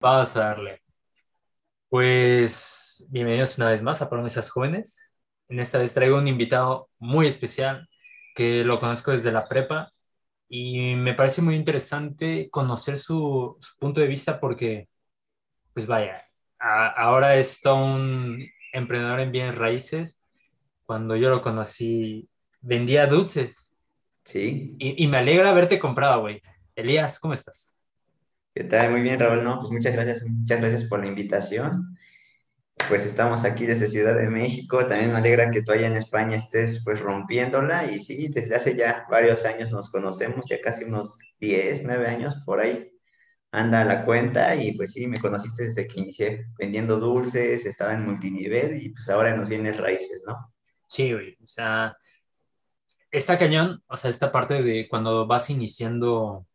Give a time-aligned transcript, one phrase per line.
[0.00, 0.82] Vamos a darle.
[1.88, 5.16] Pues bienvenidos una vez más a Promesas Jóvenes.
[5.48, 7.88] En esta vez traigo un invitado muy especial
[8.34, 9.92] que lo conozco desde la prepa
[10.48, 14.88] y me parece muy interesante conocer su, su punto de vista porque,
[15.74, 16.24] pues vaya,
[16.60, 18.40] a- ahora es todo un
[18.72, 20.22] emprendedor en bienes raíces.
[20.86, 22.28] Cuando yo lo conocí,
[22.62, 23.74] vendía dulces
[24.24, 26.42] Sí, y, y me alegra haberte comprado, güey.
[26.74, 27.75] Elías, ¿cómo estás?
[28.56, 28.90] ¿Qué tal?
[28.90, 29.44] Muy bien, Raúl.
[29.44, 31.94] No, pues muchas gracias, muchas gracias por la invitación.
[32.88, 34.86] Pues estamos aquí desde Ciudad de México.
[34.86, 37.90] También me alegra que tú allá en España estés pues rompiéndola.
[37.90, 42.34] Y sí, desde hace ya varios años nos conocemos, ya casi unos 10, 9 años
[42.46, 42.90] por ahí
[43.50, 44.56] anda la cuenta.
[44.56, 49.10] Y pues sí, me conociste desde que inicié vendiendo dulces, estaba en multinivel y pues
[49.10, 50.54] ahora nos vienes raíces, ¿no?
[50.86, 51.36] Sí, güey.
[51.44, 51.94] O sea,
[53.10, 56.46] está cañón, o sea, esta parte de cuando vas iniciando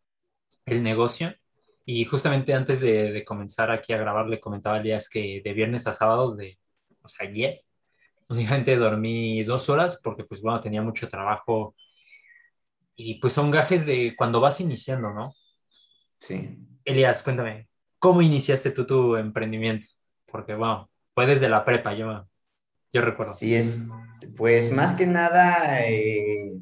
[0.65, 1.35] el negocio.
[1.85, 5.53] Y justamente antes de, de comenzar aquí a grabar, le comentaba a Elías que de
[5.53, 6.59] viernes a sábado, de,
[7.01, 7.63] o sea, ayer,
[8.29, 11.75] únicamente dormí dos horas porque, pues, bueno, tenía mucho trabajo.
[12.95, 15.33] Y pues son gajes de cuando vas iniciando, ¿no?
[16.19, 16.57] Sí.
[16.85, 17.67] Elías, cuéntame,
[17.99, 19.87] ¿cómo iniciaste tú tu emprendimiento?
[20.25, 22.27] Porque, bueno, fue desde la prepa, yo,
[22.93, 23.33] yo recuerdo.
[23.33, 23.79] Sí, es,
[24.37, 26.53] pues más que nada, eh,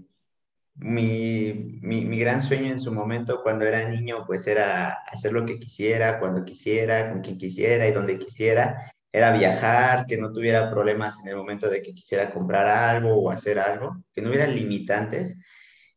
[0.79, 5.59] mi, mi, gran sueño en su momento cuando era niño, pues era hacer lo que
[5.59, 8.91] quisiera, cuando quisiera, con quien quisiera y donde quisiera.
[9.11, 13.31] Era viajar, que no tuviera problemas en el momento de que quisiera comprar algo o
[13.31, 15.37] hacer algo, que no hubiera limitantes.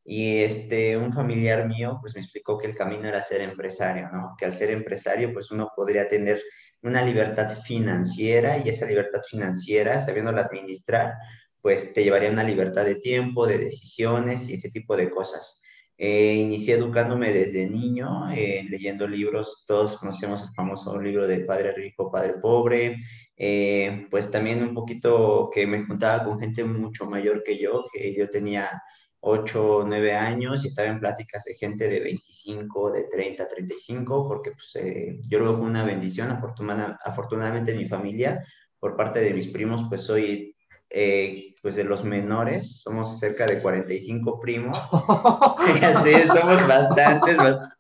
[0.04, 4.34] Y este, un familiar mío, pues me explicó que el camino era ser empresario, ¿no?
[4.38, 6.42] Que al ser empresario, pues uno podría tener
[6.82, 11.14] una libertad financiera y esa libertad financiera, sabiéndola administrar,
[11.62, 15.60] pues te llevaría una libertad de tiempo, de decisiones y ese tipo de cosas.
[15.96, 21.72] Eh, inicié educándome desde niño, eh, leyendo libros, todos conocemos el famoso libro de Padre
[21.74, 22.96] Rico, Padre Pobre,
[23.36, 28.14] eh, pues también un poquito que me juntaba con gente mucho mayor que yo, que
[28.14, 28.70] yo tenía
[29.20, 34.26] 8 o 9 años y estaba en pláticas de gente de 25, de 30, 35,
[34.28, 36.30] porque pues, eh, yo lo veo como una bendición.
[36.30, 38.44] Afortuna- afortunadamente mi familia,
[38.80, 40.56] por parte de mis primos, pues soy
[40.90, 44.78] eh, pues de los menores, somos cerca de 45 primos.
[45.82, 47.72] Así somos bastantes, bast-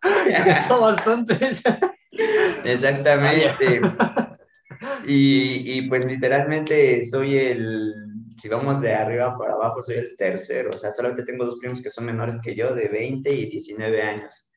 [0.46, 1.62] Eso bastantes.
[2.64, 3.80] Exactamente.
[5.06, 7.92] Y, y, pues literalmente soy el,
[8.40, 10.70] si vamos de arriba para abajo, soy el tercero.
[10.74, 14.02] O sea, solamente tengo dos primos que son menores que yo, de 20 y 19
[14.02, 14.52] años.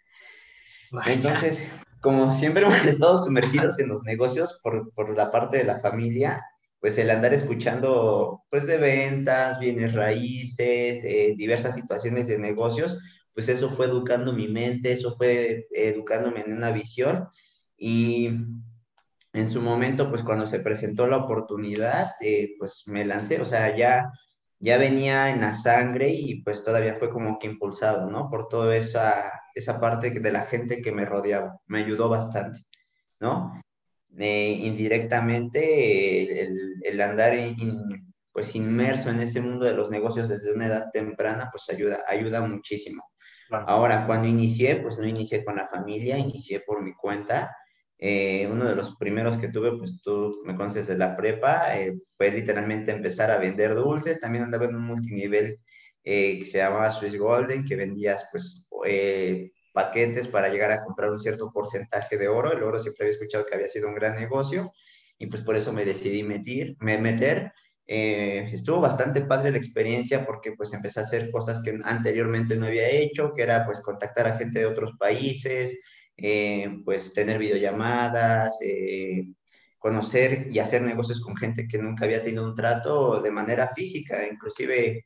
[0.91, 1.13] Vaya.
[1.13, 1.67] Entonces,
[2.01, 6.43] como siempre hemos estado sumergidos en los negocios por, por la parte de la familia,
[6.85, 12.99] pues el andar escuchando, pues de ventas, bienes raíces, eh, diversas situaciones de negocios,
[13.33, 17.27] pues eso fue educando mi mente, eso fue educándome en una visión
[17.75, 18.27] y
[19.33, 23.75] en su momento, pues cuando se presentó la oportunidad, eh, pues me lancé, o sea,
[23.75, 24.11] ya,
[24.59, 28.29] ya venía en la sangre y pues todavía fue como que impulsado, ¿no?
[28.29, 32.63] Por toda esa, esa parte de la gente que me rodeaba, me ayudó bastante,
[33.19, 33.59] ¿no?
[34.17, 40.53] Eh, indirectamente, el, el andar in- pues inmerso en ese mundo de los negocios desde
[40.53, 43.03] una edad temprana, pues ayuda, ayuda muchísimo.
[43.47, 43.65] Claro.
[43.69, 47.55] Ahora, cuando inicié, pues no inicié con la familia, inicié por mi cuenta.
[47.97, 51.93] Eh, uno de los primeros que tuve, pues tú me conoces de la prepa, eh,
[52.17, 54.19] fue literalmente empezar a vender dulces.
[54.19, 55.59] También andaba en un multinivel
[56.03, 61.11] eh, que se llamaba Swiss Golden, que vendías pues eh, paquetes para llegar a comprar
[61.11, 62.51] un cierto porcentaje de oro.
[62.51, 64.71] El oro siempre había escuchado que había sido un gran negocio
[65.17, 66.75] y pues por eso me decidí meter.
[66.79, 67.51] Me meter.
[67.85, 72.67] Eh, estuvo bastante padre la experiencia porque pues empecé a hacer cosas que anteriormente no
[72.67, 75.77] había hecho, que era pues contactar a gente de otros países,
[76.17, 79.27] eh, pues tener videollamadas, eh,
[79.77, 84.25] conocer y hacer negocios con gente que nunca había tenido un trato de manera física,
[84.27, 85.05] inclusive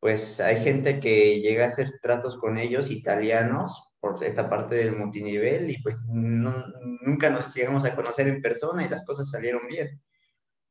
[0.00, 4.96] pues hay gente que llega a hacer tratos con ellos italianos por esta parte del
[4.96, 6.64] multinivel y pues no-
[7.02, 10.00] nunca nos llegamos a conocer en persona y las cosas salieron bien,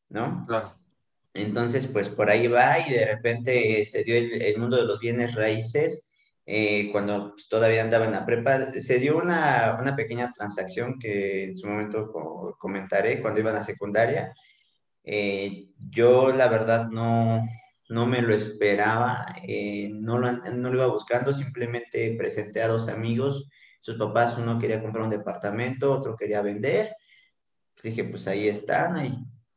[0.10, 0.46] ¿no?
[0.48, 0.76] Claro.
[1.34, 5.00] Entonces, pues por ahí va y de repente se dio el, el mundo de los
[5.00, 6.10] bienes raíces.
[6.46, 11.46] eh, cuando pues, todavía andaba en la prepa, se dio una, una pequeña transacción que
[11.46, 14.32] en su momento co- comentaré cuando iba a la secundaria.
[15.04, 17.44] Eh, yo la verdad no,
[17.90, 22.90] no me lo esperaba, eh, no lo, no lo iba buscando, simplemente presenté a dos
[22.90, 23.50] amigos,
[23.82, 26.96] sus papás, uno quería comprar un departamento, otro quería vender,
[27.84, 29.16] dije, pues ahí están, ahí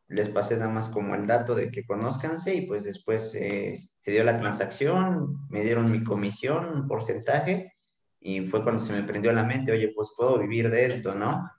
[0.09, 4.11] les pasé nada más como el dato de que conózcanse y pues después eh, se
[4.11, 7.75] dio la transacción, me dieron mi comisión, un porcentaje
[8.21, 11.51] y fue cuando se me prendió la mente, oye, pues puedo vivir de esto, ¿no?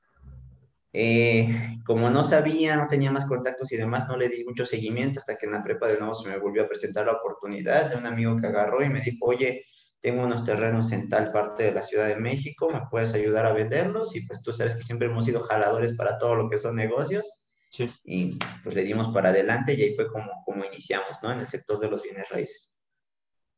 [0.92, 5.20] Eh, como no sabía, no tenía más contactos y demás, no le di mucho seguimiento
[5.20, 7.98] hasta que en la prepa de nuevo se me volvió a presentar la oportunidad de
[7.98, 9.66] un amigo que agarró y me dijo, oye,
[10.02, 13.54] tengo unos terrenos en tal parte de la Ciudad de México, ¿me puedes ayudar a
[13.54, 14.16] venderlos?
[14.16, 17.28] Y pues tú sabes que siempre hemos sido jaladores para todo lo que son negocios.
[17.70, 17.92] Sí.
[18.04, 21.32] Y pues le dimos para adelante y ahí fue como, como iniciamos, ¿no?
[21.32, 22.74] En el sector de los bienes raíces.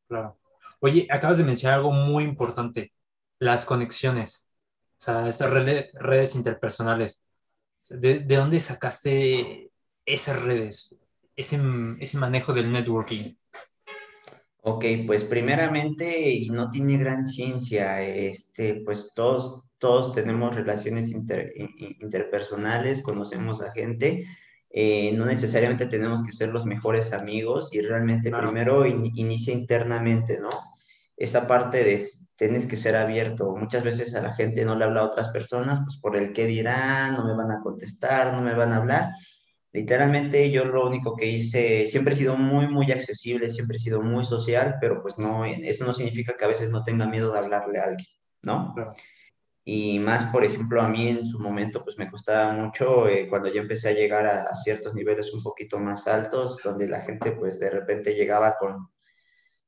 [0.08, 0.38] Claro.
[0.80, 2.92] Oye, acabas de mencionar algo muy importante,
[3.40, 4.48] las conexiones,
[5.04, 7.24] sea, estas redes, interpersonales.
[7.90, 9.72] ¿De, ¿De, dónde sacaste
[10.06, 10.96] esas redes,
[11.36, 11.60] ese,
[12.00, 13.34] ese manejo del networking?
[14.64, 21.52] Ok, pues primeramente no tiene gran ciencia, este, pues todos, todos tenemos relaciones inter,
[22.00, 24.28] interpersonales, conocemos a gente,
[24.70, 28.50] eh, no necesariamente tenemos que ser los mejores amigos y realmente claro.
[28.50, 30.52] primero in, inicia internamente, ¿no?
[31.18, 32.08] Esa parte de
[32.42, 33.56] tienes que ser abierto.
[33.56, 36.48] Muchas veces a la gente no le habla a otras personas, pues por el qué
[36.48, 39.12] dirán, no me van a contestar, no me van a hablar.
[39.72, 44.02] Literalmente yo lo único que hice, siempre he sido muy, muy accesible, siempre he sido
[44.02, 47.38] muy social, pero pues no, eso no significa que a veces no tenga miedo de
[47.38, 48.08] hablarle a alguien,
[48.42, 48.74] ¿no?
[48.74, 48.96] Claro.
[49.64, 53.50] Y más, por ejemplo, a mí en su momento pues me costaba mucho eh, cuando
[53.50, 57.34] yo empecé a llegar a, a, ciertos niveles un poquito más altos, donde la gente
[57.34, 58.90] pues de repente llegaba con,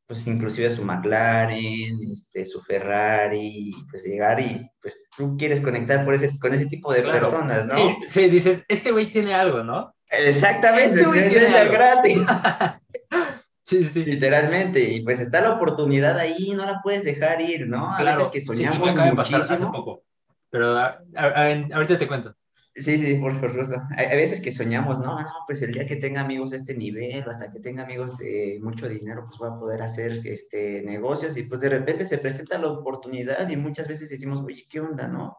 [0.07, 6.13] pues inclusive su McLaren, este, su Ferrari, pues llegar y pues tú quieres conectar por
[6.13, 7.29] ese, con ese tipo de claro.
[7.29, 7.75] personas, ¿no?
[7.75, 9.95] Sí, sí, dices, este güey tiene algo, ¿no?
[10.09, 11.73] Exactamente, este güey tiene algo.
[11.73, 12.19] gratis.
[13.63, 14.05] sí, sí.
[14.05, 17.93] Literalmente, y pues está la oportunidad ahí, no la puedes dejar ir, ¿no?
[17.93, 18.29] A claro.
[18.29, 19.39] veces que soñamos sí, me acaba de muchísimo.
[19.39, 20.03] pasar hace poco,
[20.49, 22.35] pero a, a, a, ahorita te cuento.
[22.75, 23.75] Sí, sí, por supuesto.
[23.95, 25.21] Hay, hay, veces que soñamos, ¿no?
[25.21, 28.17] No, pues el día que tenga amigos de este nivel, o hasta que tenga amigos
[28.17, 32.17] de mucho dinero, pues voy a poder hacer este, negocios y pues de repente se
[32.17, 35.37] presenta la oportunidad y muchas veces decimos, oye, ¿qué onda, no?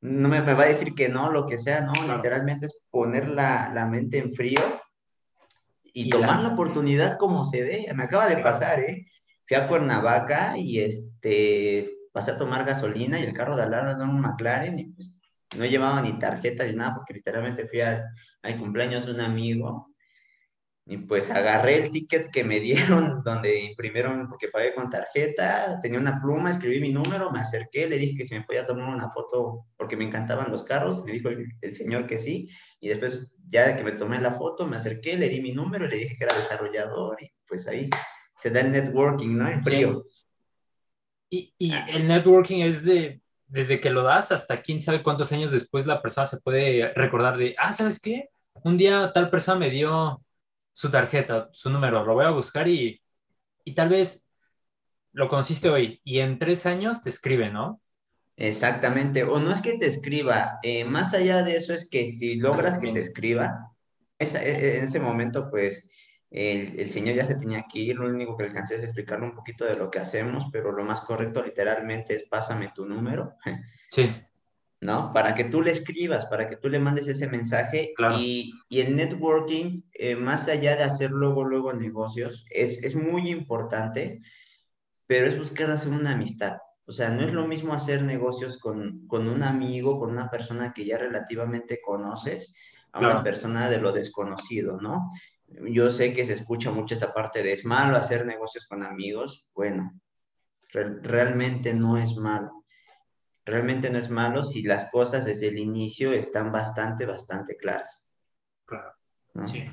[0.00, 1.92] No me, me va a decir que no, lo que sea, ¿no?
[1.92, 2.16] Claro.
[2.16, 4.60] Literalmente es poner la, la, mente en frío
[5.84, 7.86] y, Y tomar la oportunidad como se dé.
[7.94, 9.06] Me acaba de pasar, ¿eh?
[9.46, 13.92] Fui a Cuernavaca y este, pasé a tomar gasolina y el carro de al lado
[13.92, 15.16] era un McLaren y pues
[15.56, 18.04] no llevaba ni tarjeta ni nada, porque literalmente fui al,
[18.58, 19.88] cumpleaños de un amigo
[20.86, 25.98] y pues agarré el ticket que me dieron donde imprimieron, porque pagué con tarjeta, tenía
[25.98, 29.10] una pluma, escribí mi número, me acerqué, le dije que si me podía tomar una
[29.10, 32.50] foto porque me encantaban los carros, me dijo el, señor que sí,
[32.80, 35.96] y después ya que me tomé la foto, me acerqué, le di mi número, le
[35.96, 37.88] dije que era desarrollador y pues ahí
[38.42, 39.48] se da el networking, ¿no?
[39.48, 40.04] En frío.
[41.30, 43.23] Y, y el networking es de
[43.54, 47.36] desde que lo das hasta quién sabe cuántos años después la persona se puede recordar
[47.36, 48.30] de, ah, ¿sabes qué?
[48.64, 50.20] Un día tal persona me dio
[50.72, 53.00] su tarjeta, su número, lo voy a buscar y,
[53.64, 54.26] y tal vez
[55.12, 57.80] lo conociste hoy y en tres años te escribe, ¿no?
[58.36, 62.34] Exactamente, o no es que te escriba, eh, más allá de eso es que si
[62.34, 63.70] logras que te escriba,
[64.18, 65.88] esa, e, en ese momento pues
[66.34, 69.36] el, el, señor ya se tenía que ir, lo único que alcancé es explicarle un
[69.36, 73.36] poquito de lo que hacemos, pero lo más correcto literalmente es pásame tu número.
[73.90, 74.10] Sí.
[74.80, 75.12] ¿No?
[75.12, 78.18] Para que tú le escribas, para que tú le mandes ese mensaje claro.
[78.18, 83.30] y, y, el networking, eh, más allá de hacer luego, luego negocios, es, es muy
[83.30, 84.20] importante,
[85.06, 86.56] pero es buscar hacer una amistad.
[86.86, 90.72] O sea, no es lo mismo hacer negocios con, con un amigo, con una persona
[90.74, 92.52] que ya relativamente conoces,
[92.92, 93.14] a claro.
[93.14, 95.08] una persona de lo desconocido, ¿no?
[95.68, 99.46] Yo sé que se escucha mucho esta parte de es malo hacer negocios con amigos.
[99.54, 99.92] Bueno,
[100.72, 102.64] re realmente no es malo.
[103.44, 108.08] Realmente no es malo si las cosas desde el inicio están bastante, bastante claras.
[108.64, 108.92] Claro.
[109.34, 109.44] ¿no?
[109.44, 109.64] Sí.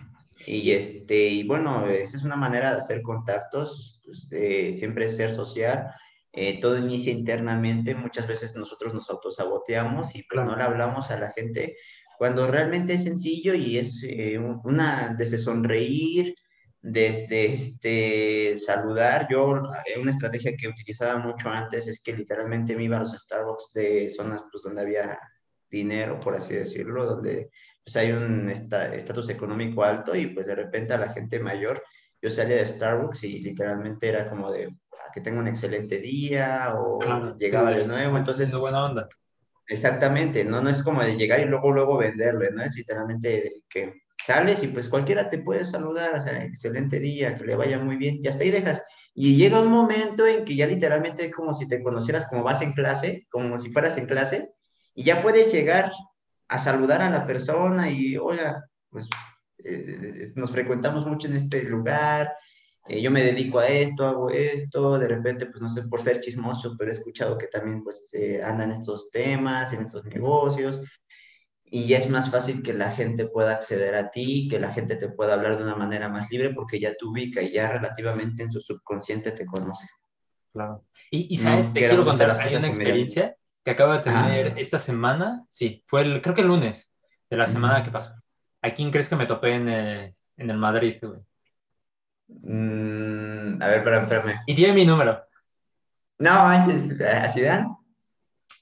[0.47, 5.35] Y, este, y bueno, esa es una manera de hacer contactos, pues, de siempre ser
[5.35, 5.93] social.
[6.33, 10.51] Eh, todo inicia internamente, muchas veces nosotros nos autosaboteamos y pues claro.
[10.51, 11.75] no le hablamos a la gente
[12.21, 16.35] cuando realmente es sencillo y es eh, una desde sonreír,
[16.79, 19.27] desde este, saludar.
[19.27, 23.13] Yo, eh, una estrategia que utilizaba mucho antes es que literalmente me iba a los
[23.13, 25.19] Starbucks de zonas pues, donde había
[25.67, 27.49] dinero, por así decirlo, donde
[27.83, 31.81] pues, hay un estatus económico alto y pues de repente a la gente mayor
[32.21, 36.75] yo salía de Starbucks y literalmente era como de ah, que tenga un excelente día
[36.75, 38.17] o claro, llegaba sí, de nuevo.
[38.17, 39.09] Entonces, buena onda.
[39.67, 40.61] Exactamente, ¿no?
[40.61, 42.63] No es como de llegar y luego, luego venderle, ¿no?
[42.63, 47.45] Es literalmente que sales y pues cualquiera te puede saludar, o sea, excelente día, que
[47.45, 48.83] le vaya muy bien, y hasta ahí dejas.
[49.13, 52.61] Y llega un momento en que ya literalmente es como si te conocieras como vas
[52.61, 54.51] en clase, como si fueras en clase,
[54.93, 55.91] y ya puedes llegar
[56.47, 59.09] a saludar a la persona y, oiga, pues
[59.63, 62.33] eh, nos frecuentamos mucho en este lugar,
[62.91, 66.21] eh, yo me dedico a esto, hago esto, de repente, pues no sé, por ser
[66.21, 70.83] chismoso, pero he escuchado que también pues eh, andan estos temas, en estos negocios,
[71.63, 74.97] y ya es más fácil que la gente pueda acceder a ti, que la gente
[74.97, 78.43] te pueda hablar de una manera más libre porque ya te ubica y ya relativamente
[78.43, 79.87] en su subconsciente te conoce.
[80.51, 80.83] Claro.
[81.09, 84.53] Y, y sabes, te quiero contar, hay una experiencia que acabo de tener Ah.
[84.57, 86.93] esta semana, sí, fue el, creo que el lunes
[87.29, 87.85] de la semana Ujú.
[87.85, 88.15] que pasó.
[88.61, 91.21] ¿A quién crees que me topé en, eh, en el Madrid, güey?
[92.43, 94.39] Mm, a ver, espérame, espérame.
[94.47, 95.21] Y tiene mi número.
[96.19, 97.67] No, manches, ¿a Zidane?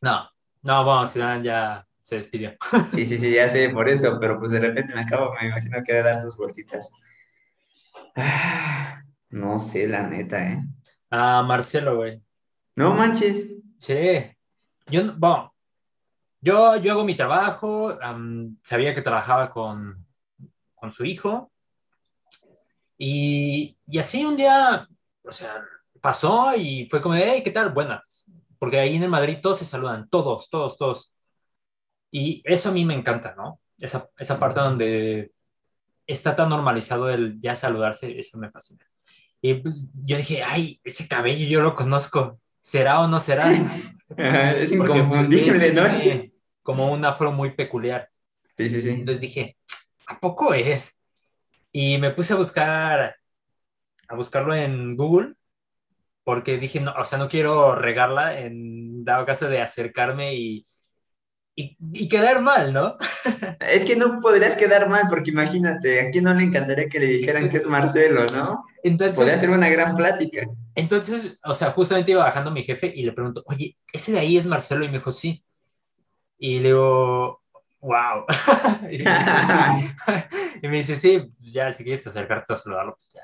[0.02, 0.30] No,
[0.64, 2.54] no, bueno, Zidane ya se despidió.
[2.94, 5.78] Sí, sí, sí, ya sé por eso, pero pues de repente me acabo, me imagino
[5.86, 6.90] que va a dar sus vueltitas.
[8.16, 10.64] Ah, no sé, la neta, ¿eh?
[11.12, 12.22] A Marcelo, güey.
[12.76, 13.46] No manches.
[13.78, 14.26] Sí.
[14.88, 15.54] Yo, no- bueno,
[16.42, 17.98] yo, yo hago mi trabajo,
[18.64, 20.06] sabía que trabajaba con,
[20.76, 21.52] con su hijo
[23.00, 24.88] y, y así un día,
[25.24, 25.64] o sea,
[26.02, 27.72] pasó y fue como, hey, ¿qué tal?
[27.72, 28.26] Buenas.
[28.60, 31.14] Porque ahí en el Madrid todos se saludan, todos, todos, todos.
[32.12, 33.62] Y eso a mí me encanta, ¿no?
[33.80, 35.32] Esa, esa parte donde
[36.06, 38.86] está tan normalizado el ya saludarse, eso me fascina.
[39.42, 43.50] Y pues, yo dije, ay, ese cabello yo lo conozco, ¿será o no será?
[44.10, 46.34] Es Porque pues, inconfundible, que ¿no?
[46.64, 48.10] como un afro muy peculiar.
[48.58, 48.90] Sí, sí, sí.
[48.90, 49.56] Entonces dije,
[50.08, 50.99] ¿a poco es?
[51.72, 53.16] Y me puse a buscar,
[54.10, 55.34] a buscarlo en Google,
[56.24, 60.66] porque dije, no, o sea, no quiero regarla en dado caso de acercarme y,
[61.56, 62.98] y, y quedar mal, ¿no?
[63.60, 67.08] Es que no podrías quedar mal, porque imagínate, a quién no le encantaría que le
[67.08, 68.66] dijeran que es Marcelo, ¿no?
[69.14, 70.44] Podría Entonces, ser una gran plática.
[70.76, 74.38] entonces, o sea, justamente iba bajando mi jefe y le pregunto, oye, ¿ese de ahí
[74.38, 74.86] es Marcelo?
[74.86, 75.44] Y me dijo, sí.
[76.38, 77.44] Y le digo,
[77.82, 78.26] wow.
[78.92, 80.60] y, me dice, sí.
[80.64, 83.24] y me dice, sí, ya si quieres acercarte a saludarlo, pues ya,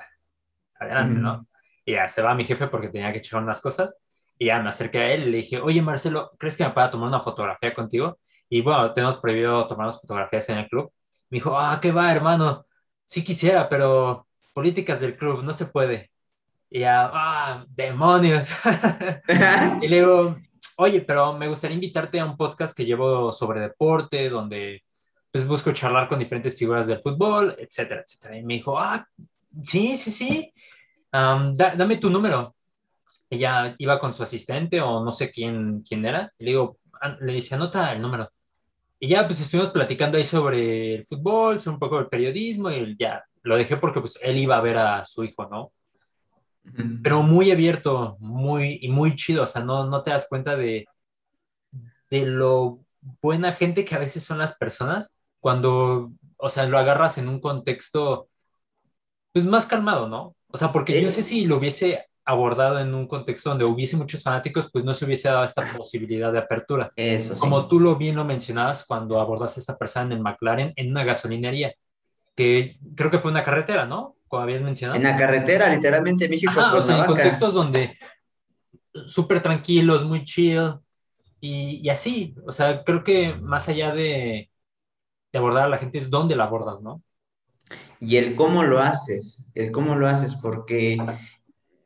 [0.80, 1.48] adelante, ¿no?
[1.86, 3.98] Y ya se va mi jefe porque tenía que echar unas cosas.
[4.38, 6.92] Y ya me acerqué a él y le dije, oye, Marcelo, ¿crees que me pueda
[6.92, 8.20] tomar una fotografía contigo?
[8.50, 10.92] Y bueno, tenemos prohibido tomarnos fotografías en el club.
[11.30, 12.66] Me dijo, ah, ¿qué va, hermano?
[13.06, 16.12] Sí quisiera, pero políticas del club, no se puede.
[16.70, 18.52] Y ya, ah, demonios.
[19.82, 20.38] y le digo,
[20.78, 24.84] oye, pero me gustaría invitarte a un podcast que llevo sobre deporte, donde
[25.32, 28.38] pues busco charlar con diferentes figuras del fútbol, etcétera, etcétera.
[28.38, 29.06] Y me dijo, ah,
[29.64, 30.54] sí, sí, sí,
[31.14, 32.56] um, da, dame tu número.
[33.30, 36.32] Ella iba con su asistente o no sé quién, quién era.
[36.40, 36.80] Y le digo,
[37.20, 38.32] le dice, anota el número.
[39.00, 42.96] Y ya, pues estuvimos platicando ahí sobre el fútbol, sobre un poco del periodismo y
[42.98, 45.74] ya, lo dejé porque pues él iba a ver a su hijo, ¿no?
[47.04, 50.86] Pero muy abierto, muy, y muy chido, o sea, no, no te das cuenta de,
[52.10, 52.80] de lo
[53.22, 57.40] buena gente que a veces son las personas cuando, o sea, lo agarras en un
[57.40, 58.30] contexto,
[59.32, 60.36] pues más calmado, ¿no?
[60.48, 64.24] O sea, porque yo sé si lo hubiese abordado en un contexto donde hubiese muchos
[64.24, 66.92] fanáticos, pues no se hubiese dado esta posibilidad de apertura.
[66.96, 67.40] Eso sí.
[67.40, 70.90] Como tú lo bien lo mencionabas cuando abordaste a esta persona en el McLaren en
[70.90, 71.76] una gasolinería,
[72.36, 74.16] que creo que fue una carretera, ¿no?
[74.28, 74.98] Como habías mencionado.
[74.98, 76.52] En la carretera, literalmente, México.
[76.52, 77.98] Ajá, o sea, en contextos donde
[79.06, 80.74] súper tranquilos, muy chill
[81.40, 84.50] y, y, así, o sea, creo que más allá de,
[85.32, 87.04] de abordar a la gente es dónde la abordas, ¿no?
[88.00, 90.98] Y el cómo lo haces, el cómo lo haces, porque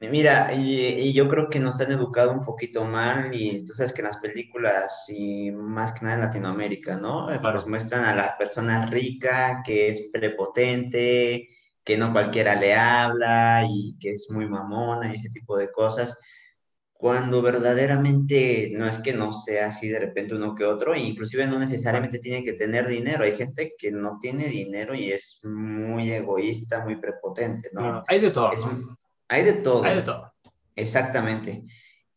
[0.01, 3.91] Mira, y, y, yo creo que nos han educado un poquito mal y tú sabes
[3.91, 7.27] que en las películas y más que nada en Latinoamérica, ¿no?
[7.27, 7.51] Claro.
[7.51, 11.49] Pues muestran a la persona rica que es prepotente,
[11.83, 16.17] que no cualquiera le habla y que es muy mamona y ese tipo de cosas,
[16.93, 21.47] cuando verdaderamente no es que no sea así de repente uno que otro, e inclusive
[21.47, 26.11] no necesariamente tiene que tener dinero, hay gente que no tiene dinero y es muy
[26.11, 27.69] egoísta, muy prepotente.
[28.07, 28.53] Hay de todo.
[28.53, 28.97] Es, ¿no?
[29.29, 29.83] Hay de todo.
[29.83, 30.33] Hay de todo.
[30.75, 31.63] Exactamente.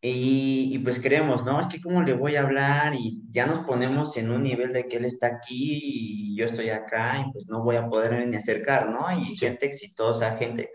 [0.01, 1.61] Y, y, pues creemos, ¿no?
[1.61, 4.89] Es que cómo le voy a hablar y ya nos ponemos en un nivel de
[4.89, 8.37] que él está aquí y yo estoy acá y pues no voy a poder ni
[8.37, 9.07] acercar, ¿no?
[9.17, 10.71] Y gente exitosa, gente...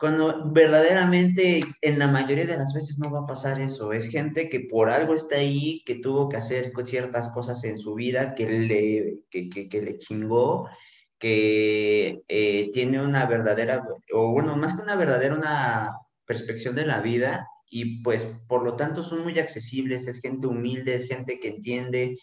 [0.00, 4.48] Cuando verdaderamente en la mayoría de las veces no va a pasar eso, es gente
[4.48, 8.48] que por algo está ahí, que tuvo que hacer ciertas cosas en su vida, que
[8.48, 10.68] le, que, que, que le chingó,
[11.18, 17.00] que eh, tiene una verdadera, o bueno, más que una verdadera, una perspectiva de la
[17.00, 21.48] vida y pues por lo tanto son muy accesibles, es gente humilde, es gente que
[21.48, 22.18] entiende,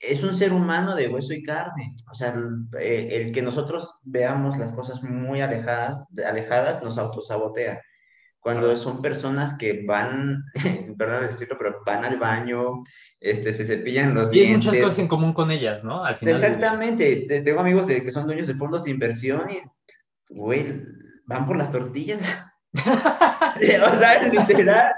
[0.00, 4.58] es un ser humano de hueso y carne, o sea, el, el que nosotros veamos
[4.58, 7.80] las cosas muy alejadas, alejadas nos autosabotea.
[8.42, 10.44] Cuando son personas que van,
[10.98, 12.82] perdón el estilo, pero van al baño,
[13.20, 14.42] este, se cepillan los y dientes.
[14.42, 16.04] Y hay muchas cosas en común con ellas, ¿no?
[16.04, 16.34] Al final.
[16.34, 17.42] Exactamente.
[17.44, 19.62] Tengo amigos de, que son dueños de fondos de inversión y,
[20.28, 20.82] güey,
[21.24, 22.20] van por las tortillas.
[22.74, 24.92] o sea, literal.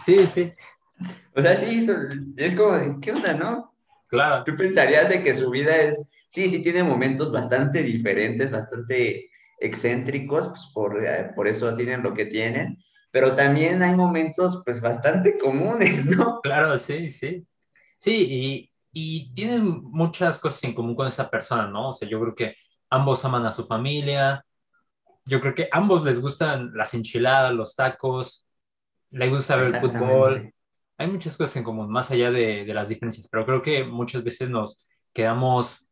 [0.00, 0.52] Sí, sí.
[1.36, 1.86] O sea, sí,
[2.36, 3.72] es como, ¿qué onda, no?
[4.08, 4.42] Claro.
[4.42, 9.30] Tú pensarías de que su vida es, sí, sí tiene momentos bastante diferentes, bastante
[9.62, 12.78] excéntricos, pues por, eh, por eso tienen lo que tienen,
[13.10, 16.40] pero también hay momentos pues bastante comunes, ¿no?
[16.42, 17.46] Claro, sí, sí.
[17.98, 21.90] Sí, y, y tienen muchas cosas en común con esa persona, ¿no?
[21.90, 22.56] O sea, yo creo que
[22.90, 24.44] ambos aman a su familia,
[25.24, 28.46] yo creo que ambos les gustan las enchiladas, los tacos,
[29.10, 30.52] les gusta ver el fútbol.
[30.98, 34.24] Hay muchas cosas en común, más allá de, de las diferencias, pero creo que muchas
[34.24, 35.86] veces nos quedamos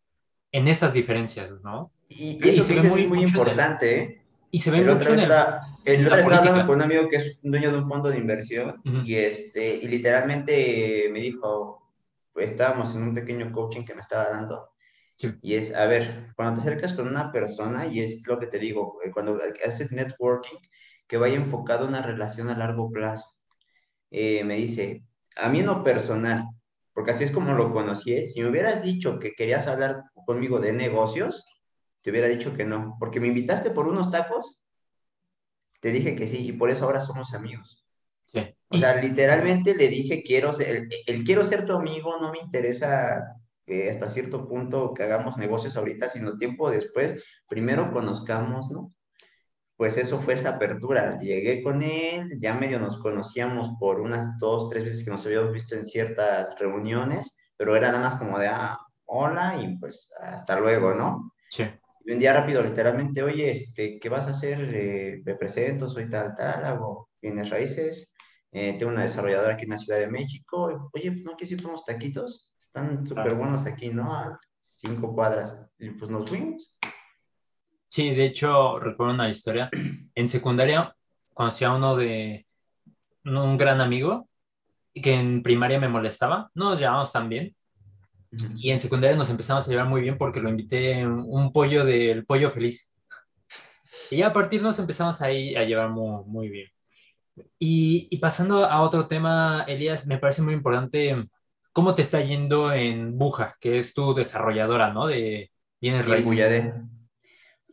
[0.52, 1.92] en esas diferencias, ¿no?
[2.10, 4.22] Y, eso se ve muy, muy importante, ¿eh?
[4.50, 7.08] Y se ve el mucho otro en está, el, otro está hablando con un amigo
[7.08, 11.88] que es dueño de un fondo de inversión y, este, y literalmente me dijo,
[12.32, 14.70] pues estábamos en un pequeño coaching que me estaba dando.
[15.42, 18.58] Y es, a ver, cuando te acercas con una persona, y es lo que te
[18.58, 20.56] digo, eh, cuando haces networking,
[21.06, 23.36] que vaya enfocado en una relación a largo plazo.
[24.10, 25.04] Eh, me dice,
[25.36, 26.44] a mí en lo personal,
[26.94, 30.72] porque así es como lo conocí, si me hubieras dicho que querías hablar conmigo de
[30.72, 31.46] negocios,
[32.02, 34.64] te hubiera dicho que no, porque me invitaste por unos tacos,
[35.80, 37.84] te dije que sí, y por eso ahora somos amigos.
[38.26, 38.54] Sí.
[38.68, 43.36] O sea, literalmente le dije, quiero ser, el, quiero ser tu amigo, no me interesa
[43.66, 48.92] que hasta cierto punto que hagamos negocios ahorita, sino tiempo después, primero conozcamos, ¿no?
[49.76, 51.18] Pues eso fue esa apertura.
[51.18, 55.52] Llegué con él, ya medio nos conocíamos por unas dos, tres veces que nos habíamos
[55.52, 60.60] visto en ciertas reuniones, pero era nada más como de, ah, hola y pues hasta
[60.60, 61.32] luego, ¿no?
[61.48, 61.64] Sí
[62.06, 64.70] un día rápido, literalmente, oye, este, ¿qué vas a hacer?
[64.74, 68.14] Eh, me presento, soy tal, tal, hago bienes raíces,
[68.52, 71.54] eh, tengo una desarrolladora aquí en la Ciudad de México, oye, pues no qué si
[71.54, 74.14] unos taquitos, están súper buenos aquí, ¿no?
[74.14, 76.78] A cinco cuadras, y pues nos fuimos.
[77.88, 79.68] Sí, de hecho, recuerdo una historia.
[80.14, 80.94] En secundaria
[81.34, 82.46] conocí a uno de
[83.24, 84.28] un gran amigo
[84.94, 87.54] que en primaria me molestaba, no nos llevamos tan bien,
[88.56, 92.24] y en secundaria nos empezamos a llevar muy bien porque lo invité un pollo del
[92.24, 92.92] pollo feliz.
[94.10, 96.68] Y a partir nos empezamos ahí a llevar muy, muy bien.
[97.58, 101.28] Y, y, pasando a otro tema, Elías, me parece muy importante
[101.72, 105.06] cómo te está yendo en Buja, que es tu desarrolladora, ¿no?
[105.06, 106.72] De bienes raíces.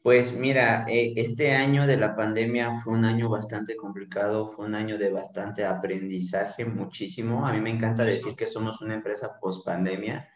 [0.03, 4.75] Pues mira, eh, este año de la pandemia fue un año bastante complicado, fue un
[4.75, 7.45] año de bastante aprendizaje, muchísimo.
[7.45, 10.29] A mí me encanta decir que somos una empresa post pandemia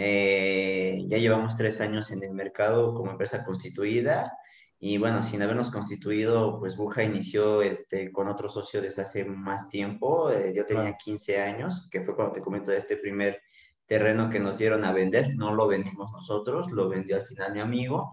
[0.00, 4.32] eh, ya llevamos tres años en el mercado como empresa constituida
[4.78, 9.68] y bueno, sin habernos constituido, pues Buja inició este, con otro socio desde hace más
[9.68, 10.30] tiempo.
[10.30, 13.42] Eh, yo tenía 15 años, que fue cuando te comento de este primer
[13.86, 15.34] terreno que nos dieron a vender.
[15.34, 18.12] No lo vendimos nosotros, lo vendió al final mi amigo.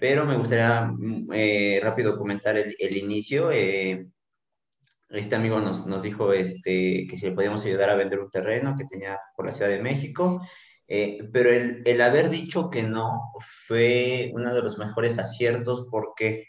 [0.00, 3.52] Pero me gustaría mm, eh, rápido comentar el, el inicio.
[3.52, 8.74] este amigo nos, nos dijo este, que si le podíamos ayudar a vender un terreno
[8.76, 10.42] que tenía por la Ciudad de México.
[10.92, 13.32] Eh, pero el, el, haber dicho que no
[13.68, 16.48] fue uno de los mejores aciertos porque,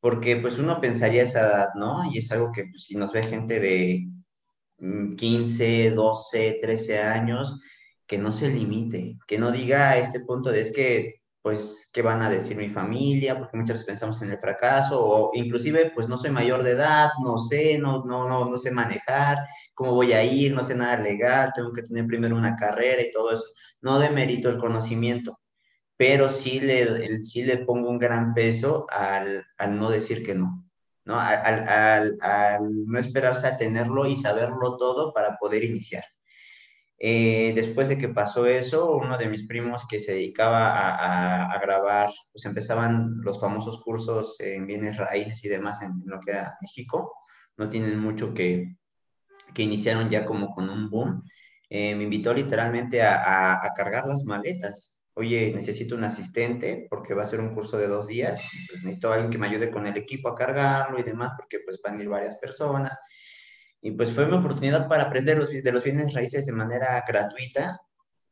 [0.00, 2.08] porque pues uno pensaría esa edad, ¿no?
[2.12, 4.06] Y es algo que pues, si nos ve gente de
[5.16, 7.60] 15, 12, 13 años,
[8.06, 12.02] que no se limite, que no diga a este punto de es que pues, ¿qué
[12.02, 13.36] van a decir mi familia?
[13.36, 17.10] Porque muchas veces pensamos en el fracaso, o inclusive, pues, no soy mayor de edad,
[17.20, 19.38] no sé, no, no, no, no sé manejar,
[19.74, 23.10] cómo voy a ir, no sé nada legal, tengo que tener primero una carrera y
[23.10, 23.44] todo eso
[23.82, 25.38] no demerito el conocimiento,
[25.96, 30.64] pero sí le, sí le pongo un gran peso al, no decir que no,
[31.04, 31.18] ¿no?
[31.18, 32.18] Al,
[32.86, 36.04] no esperarse a tenerlo y saberlo todo para poder iniciar.
[36.98, 40.70] Eh, después de que pasó eso, uno de mis primos que se dedicaba
[41.52, 46.30] a, grabar, pues empezaban los famosos cursos en bienes raíces y demás en, lo que
[46.30, 47.12] era México.
[47.56, 48.76] No tienen mucho que,
[49.52, 51.24] que iniciaron ya como con un boom.
[51.74, 54.94] Eh, me invitó literalmente a, a, cargar las maletas.
[55.14, 58.46] Oye, necesito un asistente porque va a ser un curso de dos días.
[58.68, 61.60] Pues necesito a alguien que me ayude con el equipo a cargarlo y demás porque
[61.64, 62.94] pues van a ir varias personas.
[63.80, 67.80] Y pues fue mi oportunidad para aprender los, de los bienes raíces de manera gratuita.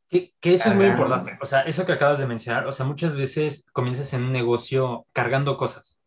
[0.07, 1.39] Que, que eso es muy importante.
[1.41, 5.07] O sea, eso que acabas de mencionar, o sea, muchas veces comienzas en un negocio
[5.13, 5.99] cargando cosas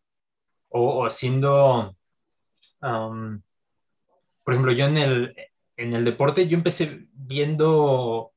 [0.69, 1.97] o, o siendo,
[2.81, 3.41] um,
[4.41, 5.35] por ejemplo, yo en el,
[5.77, 8.31] en el deporte yo empecé viendo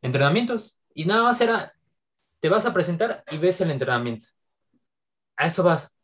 [0.00, 1.74] entrenamientos y nada más era,
[2.40, 4.26] te vas a presentar y ves el entrenamiento.
[5.36, 5.96] A eso vas.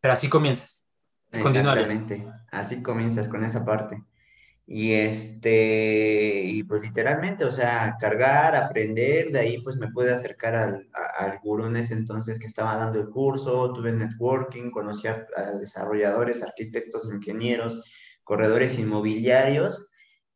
[0.00, 0.86] Pero así comienzas.
[1.32, 2.26] Exactamente.
[2.50, 4.02] Así comienzas con esa parte.
[4.68, 10.56] Y este, y pues literalmente, o sea, cargar, aprender, de ahí pues me pude acercar
[10.56, 15.24] al, al gurú en ese entonces que estaba dando el curso, tuve networking, conocí a
[15.60, 17.80] desarrolladores, arquitectos, ingenieros,
[18.26, 19.88] corredores inmobiliarios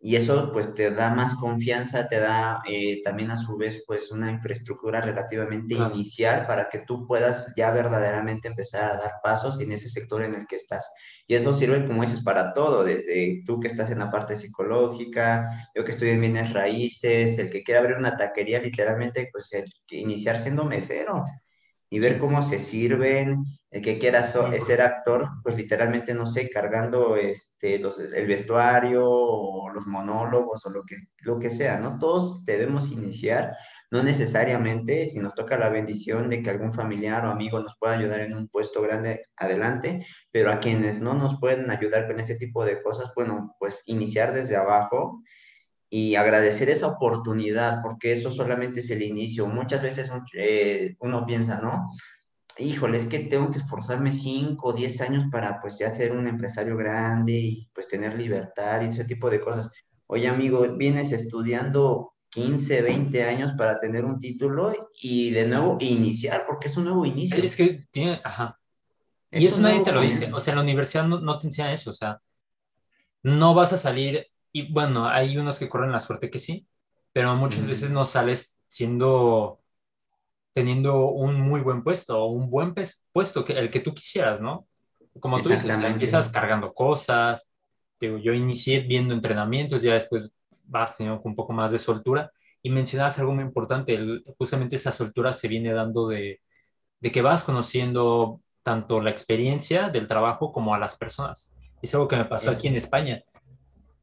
[0.02, 4.10] y eso pues te da más confianza, te da eh, también a su vez pues
[4.10, 9.72] una infraestructura relativamente inicial para que tú puedas ya verdaderamente empezar a dar pasos en
[9.72, 10.90] ese sector en el que estás.
[11.26, 15.68] Y eso sirve, como dices, para todo, desde tú que estás en la parte psicológica,
[15.74, 19.64] yo que estoy en bienes raíces, el que quiera abrir una taquería, literalmente, pues el,
[19.90, 21.24] iniciar siendo mesero
[21.90, 27.16] y ver cómo se sirven, el que quiera ser actor, pues literalmente, no sé, cargando
[27.16, 31.98] este, el vestuario o los monólogos o lo que, lo que sea, ¿no?
[31.98, 33.56] Todos debemos iniciar,
[33.92, 37.96] no necesariamente si nos toca la bendición de que algún familiar o amigo nos pueda
[37.96, 42.34] ayudar en un puesto grande adelante, pero a quienes no nos pueden ayudar con ese
[42.34, 45.22] tipo de cosas, bueno, pues iniciar desde abajo
[45.88, 49.46] y agradecer esa oportunidad, porque eso solamente es el inicio.
[49.46, 51.90] Muchas veces eh, uno piensa, ¿no?
[52.60, 56.26] Híjole, es que tengo que esforzarme 5 o 10 años para pues ya ser un
[56.26, 59.72] empresario grande y pues tener libertad y ese tipo de cosas.
[60.06, 66.44] Oye, amigo, vienes estudiando 15, 20 años para tener un título y de nuevo iniciar,
[66.46, 67.42] porque es un nuevo inicio.
[67.42, 68.58] Es que tiene, ajá.
[69.30, 71.90] y eso nadie te lo dice, o sea, la universidad no, no te enseña eso,
[71.90, 72.20] o sea,
[73.22, 76.66] no vas a salir y bueno, hay unos que corren la suerte que sí,
[77.12, 79.59] pero muchas veces no sales siendo,
[80.52, 82.74] teniendo un muy buen puesto o un buen
[83.12, 84.66] puesto, que, el que tú quisieras, ¿no?
[85.18, 87.50] Como tú dices, empiezas cargando cosas.
[88.00, 90.32] yo inicié viendo entrenamientos, ya después
[90.64, 92.30] vas teniendo un poco más de soltura.
[92.62, 93.98] Y mencionabas algo muy importante,
[94.38, 96.40] justamente esa soltura se viene dando de,
[97.00, 101.54] de que vas conociendo tanto la experiencia del trabajo como a las personas.
[101.80, 103.24] Es algo que me pasó aquí en España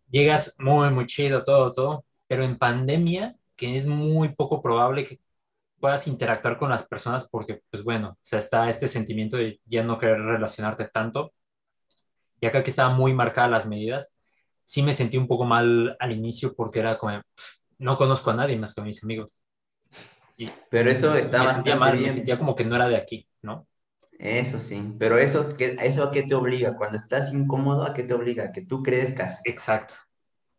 [0.10, 5.19] llegas muy, muy chido, todo, todo, pero en pandemia, que es muy poco probable que
[5.79, 9.83] puedas interactuar con las personas porque, pues bueno, o sea, está este sentimiento de ya
[9.83, 11.33] no querer relacionarte tanto.
[12.39, 14.15] Y acá que estaban muy marcadas las medidas,
[14.63, 17.21] sí me sentí un poco mal al inicio porque era como,
[17.79, 19.39] no conozco a nadie más que a mis amigos.
[20.35, 23.27] Y pero eso estaba me sentía mal, me sentía como que no era de aquí,
[23.41, 23.67] ¿no?
[24.19, 26.75] Eso sí, pero eso, ¿eso a qué te obliga?
[26.75, 28.51] Cuando estás incómodo, ¿a qué te obliga?
[28.51, 29.41] Que tú crezcas.
[29.45, 29.95] Exacto.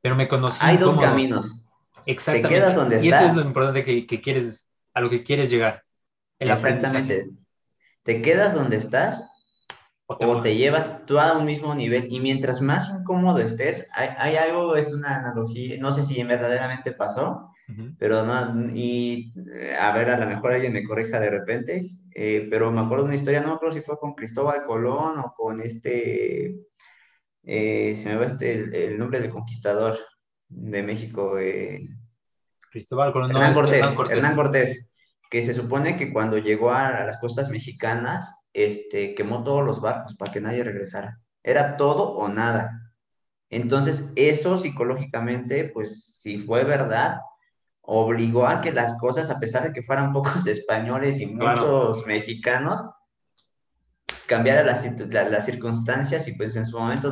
[0.01, 0.61] Pero me conocí.
[0.63, 1.67] Hay dos caminos.
[2.07, 2.49] Exactamente.
[2.49, 4.68] Te quedas donde y eso es lo importante que, que, quieres,
[4.99, 5.85] a lo que quieres llegar.
[6.39, 7.31] El Exactamente.
[8.03, 9.25] Te quedas donde estás
[10.07, 14.37] o te, llevas tú a un mismo nivel y mientras más incómodo estés, hay, hay,
[14.37, 17.53] algo, es una analogía, no sé si verdaderamente pasó,
[17.99, 22.49] pero no, y eh, a ver, a lo mejor alguien me corrija de repente, eh,
[22.51, 25.35] pero me acuerdo de una historia, no me acuerdo si fue con Cristóbal Colón o
[25.37, 26.57] con este,
[27.43, 29.99] eh, se me va este, el, nombre del conquistador
[30.49, 31.35] de México.
[32.71, 34.88] Cristóbal Colón, Hernán, Cortés, Hernán, Cortés,
[35.31, 40.17] que se supone que cuando llegó a, las costas mexicanas, este, quemó todos los barcos
[40.17, 41.21] para que nadie regresara.
[41.43, 42.93] Era todo o nada.
[43.51, 47.21] Entonces, eso psicológicamente, pues si fue verdad,
[47.83, 52.81] obligó a que las cosas, a pesar de que fueran pocos españoles y muchos mexicanos,
[54.27, 57.11] cambiara las, las, circunstancias y pues en su momento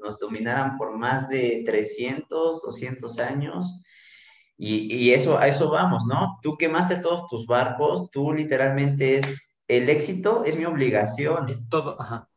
[0.00, 3.82] nos dominaran por más de 300, 200 años.
[4.56, 6.38] Y, y, eso, a eso vamos, ¿no?
[6.40, 9.26] Tú quemaste todos tus barcos, tú literalmente es,
[9.66, 11.48] el éxito es mi obligación.
[11.48, 12.28] Es todo, ajá.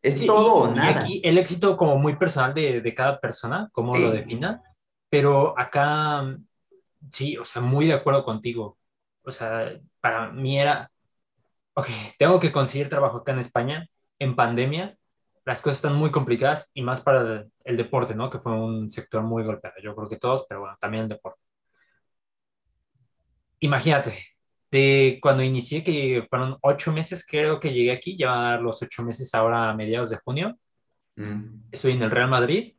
[0.00, 1.00] Es todo o nada.
[1.00, 4.62] aquí el éxito como muy personal de, de cada persona, como lo defina,
[5.10, 6.38] pero acá
[7.10, 8.78] sí, o sea, muy de acuerdo contigo.
[9.22, 10.90] O sea, para mí era,
[11.74, 14.96] ok, tengo que conseguir trabajo acá en España en pandemia.
[15.44, 18.30] Las cosas están muy complicadas y más para el, deporte, ¿no?
[18.30, 19.76] Que fue un sector muy golpeado.
[19.82, 21.40] Yo creo que todos, pero bueno, también el deporte.
[23.60, 24.16] Imagínate,
[24.70, 29.34] de cuando inicié, que fueron ocho meses, creo que llegué aquí, ya los ocho meses
[29.34, 30.58] ahora a mediados de junio.
[31.16, 31.68] Mm.
[31.72, 32.74] Estoy en el Real Madrid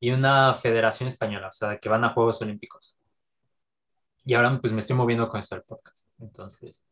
[0.00, 2.98] y una federación española, o sea, que van a Juegos Olímpicos
[4.28, 6.06] y ahora pues me estoy moviendo con esto del podcast.
[6.20, 6.84] Entonces,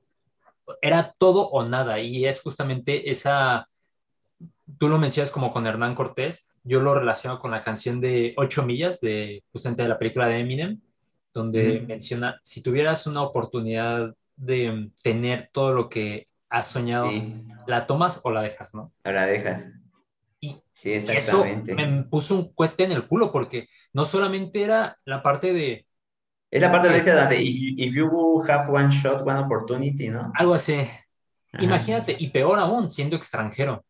[0.80, 3.68] era todo o nada y es justamente esa,
[4.78, 8.62] tú lo mencionas como con Hernán Cortés, yo lo relaciono con la canción de Ocho
[8.64, 10.80] Millas, de justamente de la película de Eminem,
[11.36, 17.10] donde menciona, si tuvieras una oportunidad de tener todo lo que has soñado,
[17.66, 18.92] ¿la tomas o la dejas, no?
[19.04, 19.64] O la dejas.
[20.40, 21.72] Y sí, exactamente.
[21.72, 25.86] eso me puso un cohete en el culo porque no solamente era la parte de
[26.50, 30.32] es la parte de esa de if, you have one shot, one opportunity, ¿no?
[30.34, 30.88] Algo así.
[31.58, 33.84] Imagínate, y peor aún, siendo extranjero.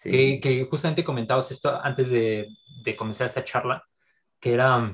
[0.00, 2.46] Que, que, justamente comentabas esto antes de,
[2.84, 3.82] de, comenzar esta charla,
[4.38, 4.92] que era.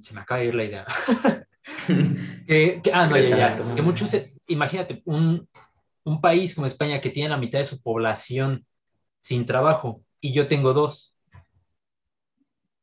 [0.00, 0.86] Se me acaba de ir la idea.
[2.46, 3.74] que, ah, no, ya, ya.
[3.74, 5.48] Que muchos, imagínate, un,
[6.04, 8.66] un país como España que tiene la mitad de su población
[9.20, 11.14] sin trabajo y yo tengo dos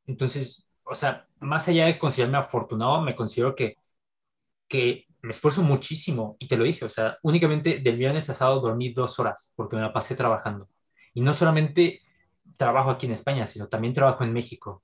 [0.05, 3.77] Entonces, o sea, más allá de considerarme afortunado, me considero que,
[4.67, 8.61] que me esfuerzo muchísimo y te lo dije, o sea, únicamente del viernes a sábado
[8.61, 10.69] dormí dos horas porque me la pasé trabajando.
[11.13, 12.01] Y no solamente
[12.57, 14.83] trabajo aquí en España, sino también trabajo en México.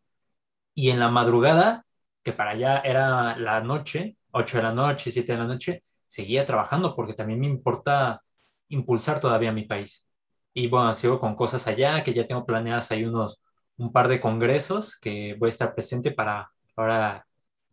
[0.75, 1.85] Y en la madrugada,
[2.23, 6.45] que para allá era la noche, 8 de la noche, 7 de la noche, seguía
[6.45, 8.23] trabajando porque también me importa
[8.69, 10.09] impulsar todavía mi país.
[10.53, 13.41] Y bueno, sigo con cosas allá, que ya tengo planeadas hay unos,
[13.77, 17.25] un par de congresos que voy a estar presente para ahora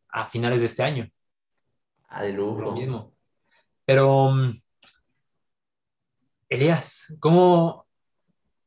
[0.08, 1.10] a finales de este año.
[2.08, 2.60] Ah, de lujo.
[2.60, 3.12] Lo mismo.
[3.84, 4.60] Pero, mm,
[6.48, 7.86] Elías, ¿cómo,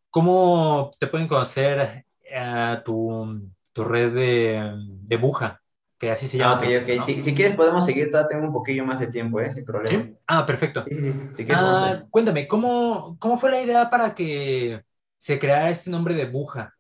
[0.09, 5.61] cómo te pueden conocer a eh, tu, tu, red de, de Buja?
[5.97, 6.59] Que así se llama.
[6.61, 7.05] Ah, ok, ok.
[7.05, 9.51] Si, si, quieres podemos seguir, todavía tengo un poquillo más de tiempo, ¿eh?
[9.53, 10.03] Sin problema.
[10.03, 10.15] ¿Sí?
[10.27, 10.83] Ah, perfecto.
[10.87, 11.45] Sí, sí.
[11.49, 14.83] Ah, cuéntame, ¿cómo, ¿cómo fue la idea para que
[15.17, 16.73] se creara este nombre de Buja?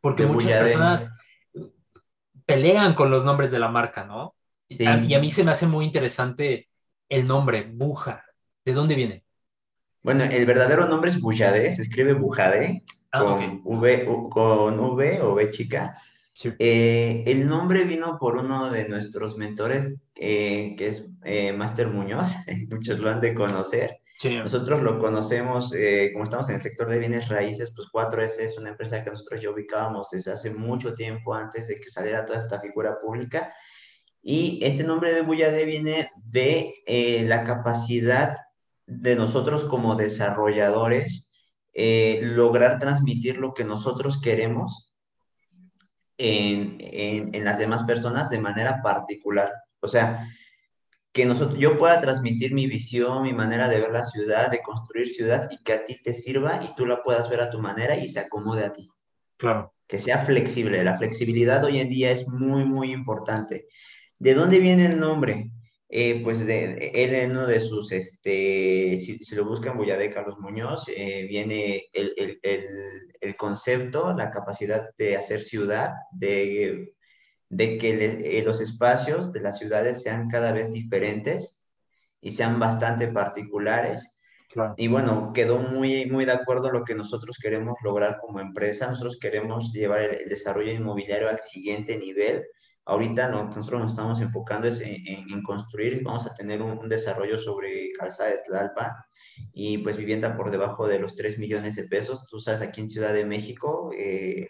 [0.00, 1.12] Porque De muchas personas
[2.46, 4.34] pelean con los nombres de la marca, ¿no?
[4.68, 4.84] Sí.
[4.86, 6.68] A- Y a mí se me hace muy interesante
[7.08, 8.24] el nombre, Buja.
[8.64, 9.24] ¿De dónde viene?
[10.02, 12.82] Bueno, el verdadero nombre es Bujade, se escribe Bujade,
[13.14, 13.22] Ah.
[13.64, 15.94] V, con V o V chica.
[16.34, 16.52] Sí.
[16.58, 22.30] Eh, el nombre vino por uno de nuestros mentores, eh, que es eh, Máster Muñoz,
[22.70, 23.98] muchos lo han de conocer.
[24.18, 25.74] Sí, Nosotros lo conocemos,
[26.12, 29.42] como estamos en el sector de bienes raíces, pues 4S es una empresa que nosotros
[29.42, 33.52] ya ubicábamos desde hace mucho tiempo antes de que saliera toda esta figura pública.
[34.22, 36.72] Y este nombre de Buyade viene de
[37.26, 38.36] la capacidad
[38.86, 41.32] de nosotros como desarrolladores
[41.74, 44.91] lograr transmitir lo que nosotros queremos
[46.22, 49.52] en, en, en las demás personas de manera particular.
[49.80, 50.28] O sea,
[51.12, 55.08] que nosotros, yo pueda transmitir mi visión, mi manera de ver la ciudad, de construir
[55.10, 57.96] ciudad y que a ti te sirva y tú la puedas ver a tu manera
[57.96, 58.88] y se acomode a ti.
[59.36, 59.72] claro.
[59.86, 60.82] Que sea flexible.
[60.84, 63.66] La flexibilidad hoy en día es muy, muy importante.
[64.18, 65.50] ¿De dónde viene el nombre?
[65.94, 70.10] Eh, pues de, de- él en uno de sus, este, si, si lo buscan, Boyade
[70.10, 72.64] Carlos Muñoz, eh, viene el, el, el,
[73.20, 76.94] el concepto, la capacidad de hacer ciudad, de
[77.48, 81.66] de que le- eh, los espacios de las ciudades sean cada vez diferentes
[82.22, 84.16] y sean bastante particulares.
[84.48, 84.74] Claro.
[84.78, 88.88] Y bueno, quedó muy, muy de acuerdo a lo que nosotros queremos lograr como empresa.
[88.88, 92.44] Nosotros queremos llevar el desarrollo inmobiliario al siguiente nivel.
[92.84, 96.78] Ahorita no, nosotros nos estamos enfocando es en, en, en construir, vamos a tener un,
[96.78, 99.06] un, desarrollo sobre calzada de Tlalpa
[99.52, 102.26] y pues vivienda por debajo de los 3 millones de pesos.
[102.28, 104.48] Tú sabes, aquí en Ciudad de México, eh,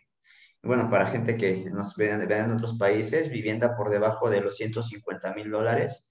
[0.62, 4.56] bueno, para gente que nos vean, vean en otros países, vivienda por debajo de los
[4.56, 6.08] 150 mil dólares.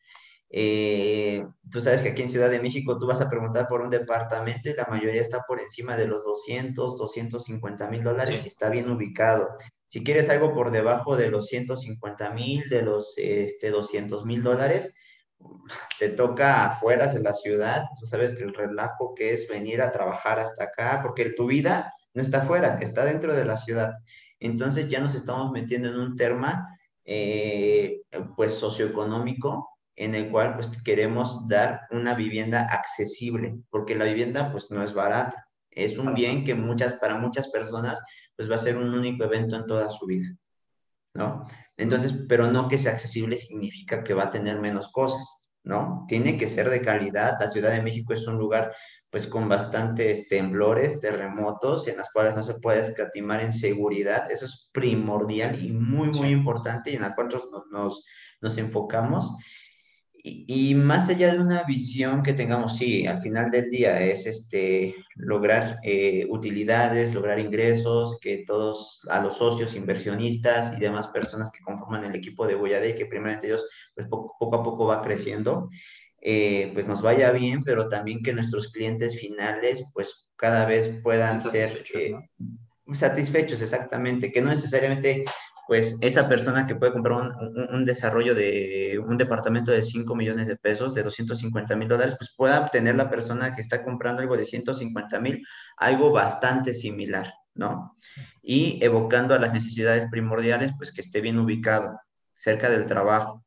[0.50, 3.90] Eh, tú sabes que aquí en Ciudad de México tú vas a preguntar por un
[3.90, 8.46] departamento y la mayoría está por encima de los 200, 250 mil dólares Sí.
[8.46, 9.58] y está bien ubicado.
[9.91, 14.95] Si quieres algo por debajo de los 150 mil, de los este, 200 mil dólares,
[15.99, 17.84] te toca afuera de la ciudad.
[17.99, 21.93] Tú sabes que el relajo que es venir a trabajar hasta acá, porque tu vida
[22.13, 23.91] no está afuera, está dentro de la ciudad.
[24.39, 28.04] Entonces ya nos estamos metiendo en un tema, eh,
[28.38, 34.71] pues, socioeconómico, en el cual, pues, queremos dar una vivienda accesible, porque la vivienda, pues,
[34.71, 35.47] no es barata.
[35.69, 38.01] Es un bien que muchas, para muchas personas,
[38.41, 40.36] pues, va a ser un único evento en toda su vida,
[41.13, 41.45] ¿no?
[41.77, 46.06] Entonces, pero no que sea accesible significa que va a tener menos cosas, ¿no?
[46.08, 47.38] Tiene que ser de calidad.
[47.39, 48.73] La Ciudad de México es un lugar
[49.12, 54.32] pues con bastantes temblores, terremotos, en las cuales no se puede escatimar en seguridad.
[54.32, 58.06] Eso es primordial y muy, muy importante y en la cual nos, nos,
[58.41, 59.38] nos enfocamos.
[60.24, 64.94] Y, más allá de una visión que tengamos, sí, al final del día es este,
[65.16, 71.64] lograr eh, utilidades, lograr ingresos, que todos, a los socios, inversionistas y demás personas que
[71.64, 75.70] conforman el equipo de Boyade, que primeramente ellos, pues poco, poco a poco va creciendo,
[76.22, 81.40] eh, pues nos vaya bien, pero también que nuestros clientes finales pues cada vez puedan
[81.40, 82.94] ser eh, ¿no?
[82.94, 85.26] satisfechos, exactamente, que no necesariamente
[85.72, 90.48] pues esa persona que puede comprar un, un, desarrollo de un departamento de 5 millones
[90.48, 94.36] de pesos, de 250 mil dólares, pues pueda obtener la persona que está comprando algo
[94.36, 97.98] de 150 mil, algo bastante similar, ¿no?
[98.44, 101.98] Y evocando a las necesidades primordiales, pues que esté bien ubicado,
[102.36, 103.46] cerca del trabajo,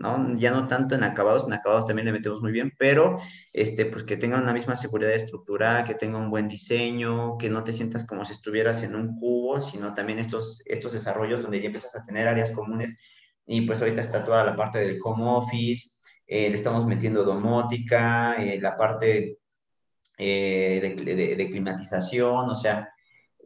[0.00, 0.34] ¿no?
[0.36, 3.18] Ya no tanto en acabados, en acabados también le metemos muy bien, pero
[3.52, 7.64] este, pues que tenga una misma seguridad estructural, que tenga un buen diseño, que no
[7.64, 11.66] te sientas como si estuvieras en un cubo, sino también estos, estos desarrollos donde ya
[11.66, 12.96] empiezas a tener áreas comunes
[13.46, 15.90] y pues ahorita está toda la parte del home office,
[16.26, 19.38] eh, le estamos metiendo domótica, eh, la parte
[20.18, 22.92] eh, de, de, de, climatización, o sea,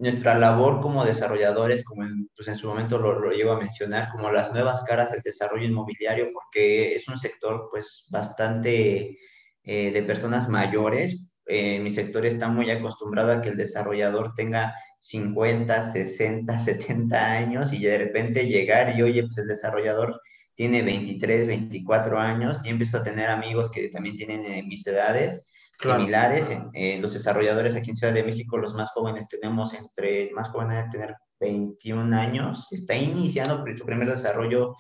[0.03, 4.11] nuestra labor como desarrolladores, como en, pues en su momento lo, lo llevo a mencionar,
[4.11, 9.17] como las nuevas caras del desarrollo inmobiliario, porque es un sector pues bastante
[9.63, 11.31] eh, de personas mayores.
[11.47, 17.73] Eh, mi sector está muy acostumbrado a que el desarrollador tenga 50, 60, 70 años
[17.73, 20.21] y de repente llegar y oye, pues el desarrollador
[20.57, 25.43] tiene 23, 24 años y empiezo a tener amigos que también tienen eh, mis edades
[25.83, 26.47] similares.
[26.73, 30.85] Eh, los desarrolladores aquí en Ciudad de México, los más jóvenes tenemos entre, más jóvenes
[30.85, 34.77] de tener 21 años, está iniciando su primer desarrollo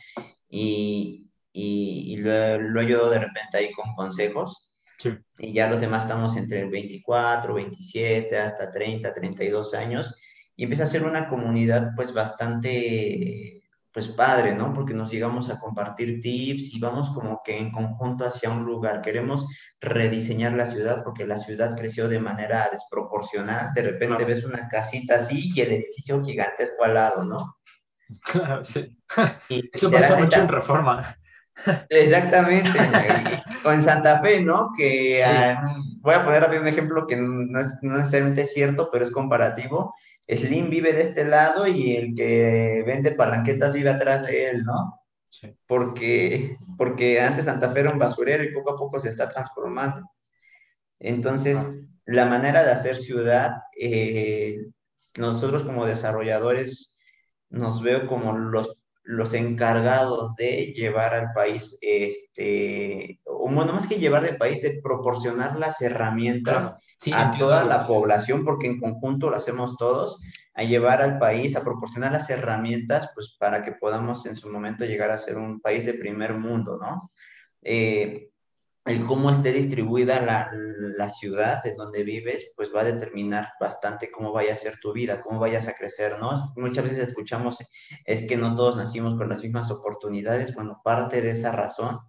[0.49, 4.73] y, y, lo, lo he ayudado de repente ahí con consejos.
[4.99, 5.19] Sí.
[5.39, 10.17] Y ya los demás estamos entre 24, 27, hasta 30, 32 años.
[10.55, 13.62] Y empieza a ser una comunidad pues bastante
[13.93, 14.73] pues padre, ¿no?
[14.73, 19.03] Porque nos llegamos a compartir tips y vamos como que en conjunto hacia un lugar.
[19.03, 19.47] Queremos
[19.81, 23.75] rediseñar la ciudad porque la ciudad creció de manera desproporcional.
[23.75, 27.59] De repente ves una casita así y el edificio gigantesco al lado, ¿no?
[28.25, 28.97] Claro, sí.
[29.51, 31.17] Y Eso pasa mucho en Reforma.
[31.91, 32.71] Exactamente.
[33.65, 34.71] o en Santa Fe, ¿no?
[34.75, 35.63] Que ah,
[36.01, 39.95] voy a poner un ejemplo que no es, no es necesariamente cierto, pero es comparativo
[40.29, 45.01] Slim vive de este lado y el que vende palanquetas vive atrás de él, ¿no?
[45.29, 45.55] Sí.
[45.67, 50.09] Porque, porque antes Santa Fe era un basurero y poco a poco se está transformando.
[50.99, 51.59] Entonces,
[52.05, 54.59] la manera de hacer ciudad, eh,
[55.17, 56.97] nosotros como desarrolladores
[57.51, 63.99] nos veo como los, los encargados de llevar al país, este, o bueno, más que
[63.99, 66.79] llevar del país, de proporcionar las herramientas
[67.13, 70.21] a toda la población, porque en conjunto lo hacemos todos,
[70.55, 74.85] a llevar al país, a proporcionar las herramientas, pues para que podamos en su momento
[74.85, 77.11] llegar a ser un país de primer mundo, ¿no?
[77.63, 78.29] Eh,
[78.85, 84.11] el cómo esté distribuida la, la, ciudad en donde vives, pues va a determinar bastante
[84.11, 86.53] cómo vaya a ser tu vida, cómo vayas a crecer, ¿no?
[86.57, 87.59] Muchas veces escuchamos,
[88.05, 92.01] es que no todos nacimos con las mismas oportunidades, bueno, parte de esa razón,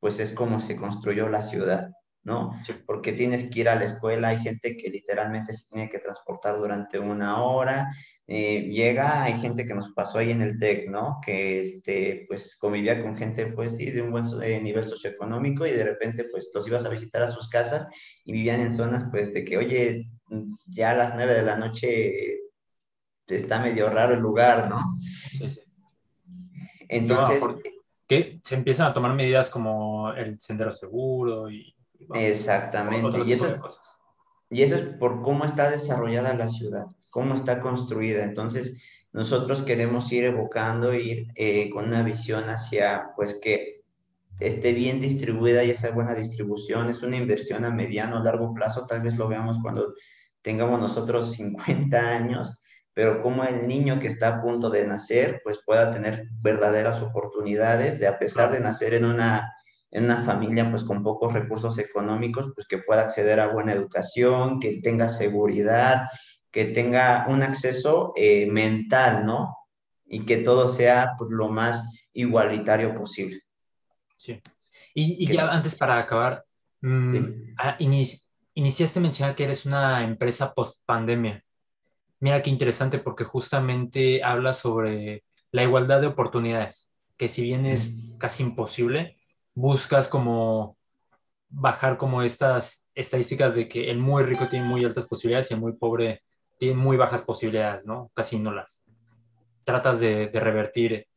[0.00, 1.90] pues es cómo se construyó la ciudad.
[2.28, 2.60] ¿No?
[2.86, 6.58] Porque tienes que ir a la escuela, hay gente que literalmente se tiene que transportar
[6.58, 7.90] durante una hora,
[8.30, 11.18] eh, llega, hay gente que nos pasó ahí en el TEC, ¿no?
[11.24, 15.70] Que, este, pues, convivía con gente, pues, sí, de un buen eh, nivel socioeconómico y
[15.70, 17.88] de repente, pues, los ibas a visitar a sus casas
[18.26, 20.10] y vivían en zonas, pues, de que, oye,
[20.66, 22.40] ya a las nueve de la noche
[23.26, 24.94] está medio raro el lugar, ¿no?
[25.30, 25.60] Sí, sí.
[26.90, 27.42] Entonces...
[28.06, 31.74] que se empiezan a tomar medidas como el sendero seguro y
[32.14, 33.22] Exactamente.
[33.26, 33.58] Y eso,
[34.50, 38.24] y eso es por cómo está desarrollada la ciudad, cómo está construida.
[38.24, 38.80] Entonces,
[39.12, 43.82] nosotros queremos ir evocando, ir eh, con una visión hacia, pues, que
[44.38, 48.86] esté bien distribuida y esa buena distribución es una inversión a mediano, o largo plazo,
[48.86, 49.94] tal vez lo veamos cuando
[50.42, 52.60] tengamos nosotros 50 años,
[52.94, 57.98] pero como el niño que está a punto de nacer, pues pueda tener verdaderas oportunidades
[57.98, 59.52] de, a pesar de nacer en una
[59.90, 64.60] en una familia pues con pocos recursos económicos, pues que pueda acceder a buena educación,
[64.60, 66.08] que tenga seguridad,
[66.50, 69.56] que tenga un acceso eh, mental, ¿no?
[70.06, 73.42] Y que todo sea pues, lo más igualitario posible.
[74.16, 74.42] Sí.
[74.94, 76.44] Y, y ya antes para acabar,
[76.80, 77.16] mm,
[77.58, 77.76] ah,
[78.54, 81.44] iniciaste a mencionar que eres una empresa post pandemia.
[82.20, 88.00] Mira qué interesante porque justamente habla sobre la igualdad de oportunidades, que si bien es
[88.18, 89.17] casi imposible,
[89.58, 90.78] buscas como
[91.48, 95.60] bajar como estas estadísticas de que el muy rico tiene muy altas posibilidades y el
[95.60, 96.22] muy pobre
[96.60, 98.12] tiene muy bajas posibilidades, ¿no?
[98.14, 98.84] Casi no las.
[99.64, 101.08] Tratas de, revertir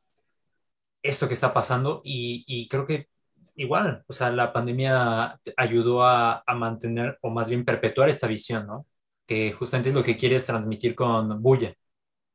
[1.04, 3.10] esto que está pasando y, creo que
[3.56, 8.88] igual, o sea, la pandemia ayudó a, mantener o más bien perpetuar esta visión, ¿no?
[9.28, 11.76] Que justamente es lo que quieres transmitir con Bulla.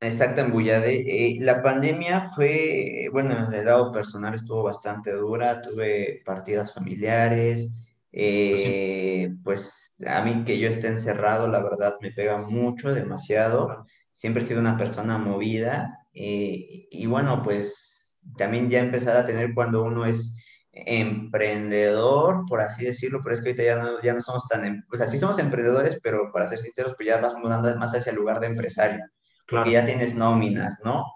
[0.01, 0.95] Exacto, en Bullade.
[1.07, 7.75] Eh, la pandemia fue, bueno, en el lado personal estuvo bastante dura, tuve partidas familiares,
[8.13, 13.87] eh, pues a mí que yo esté encerrado, la verdad me pega mucho, demasiado.
[14.13, 19.55] Siempre he sido una persona movida eh, y bueno, pues también ya empezar a tener
[19.55, 20.37] cuando uno es
[20.73, 24.83] emprendedor, por así decirlo, pero es que ahorita ya no, ya no somos tan, em,
[24.89, 28.17] pues así somos emprendedores, pero para ser sinceros, pues ya vas mudando más hacia el
[28.17, 29.05] lugar de empresario
[29.47, 29.71] Claro.
[29.71, 31.07] ya tienes nóminas, ¿no?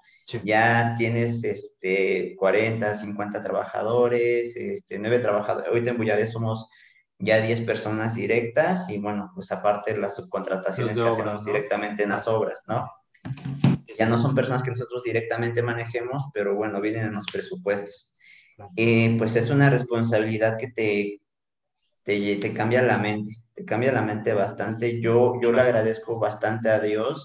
[0.45, 5.69] Ya tienes este, 40, 50 trabajadores, este, 9 trabajadores.
[5.69, 6.71] Ahorita en Bullade somos
[7.19, 12.29] ya 10 personas directas y bueno, pues aparte las subcontrataciones que hacemos directamente en las
[12.29, 12.89] obras, ¿no?
[13.97, 18.13] Ya no son personas que nosotros directamente manejemos, pero bueno, vienen en los presupuestos.
[18.77, 21.21] Eh, pues es una responsabilidad que te,
[22.05, 25.01] te, te, cambia la mente, te cambia la mente bastante.
[25.01, 27.25] Yo, yo le agradezco bastante a Dios.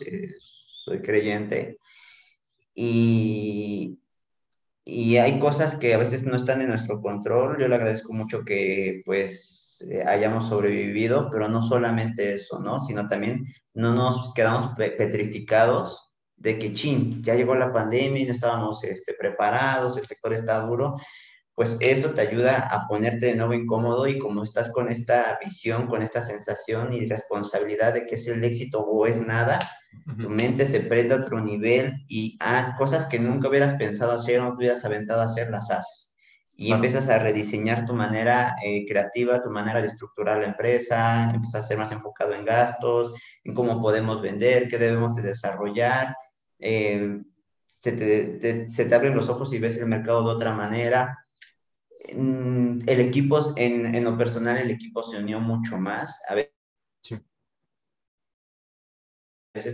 [0.86, 1.80] Soy creyente.
[2.76, 4.00] Y,
[4.86, 7.58] y hay cosas que a veces no están en nuestro control.
[7.60, 12.84] Yo le agradezco mucho que pues eh, hayamos sobrevivido, pero no solamente eso, ¿no?
[12.84, 18.84] Sino también no nos quedamos petrificados de que, chin, ya llegó la pandemia, no estábamos
[18.84, 20.98] este, preparados, el sector está duro,
[21.56, 25.88] pues eso te ayuda a ponerte de nuevo incómodo y como estás con esta visión,
[25.88, 29.60] con esta sensación y responsabilidad de que es el éxito o es nada,
[30.18, 34.40] tu mente se prende a otro nivel y ah, cosas que nunca hubieras pensado hacer
[34.40, 36.14] o no te hubieras aventado a hacer, las haces.
[36.58, 41.66] Y empiezas a rediseñar tu manera eh, creativa, tu manera de estructurar la empresa, empiezas
[41.66, 46.16] a ser más enfocado en gastos, en cómo podemos vender, qué debemos de desarrollar.
[46.60, 47.20] Eh,
[47.68, 51.18] se, te, se te abren los ojos y ves el mercado de otra manera
[52.08, 56.22] el equipo, en, en, lo personal, el equipo se unió mucho más.
[56.30, 56.54] A veces,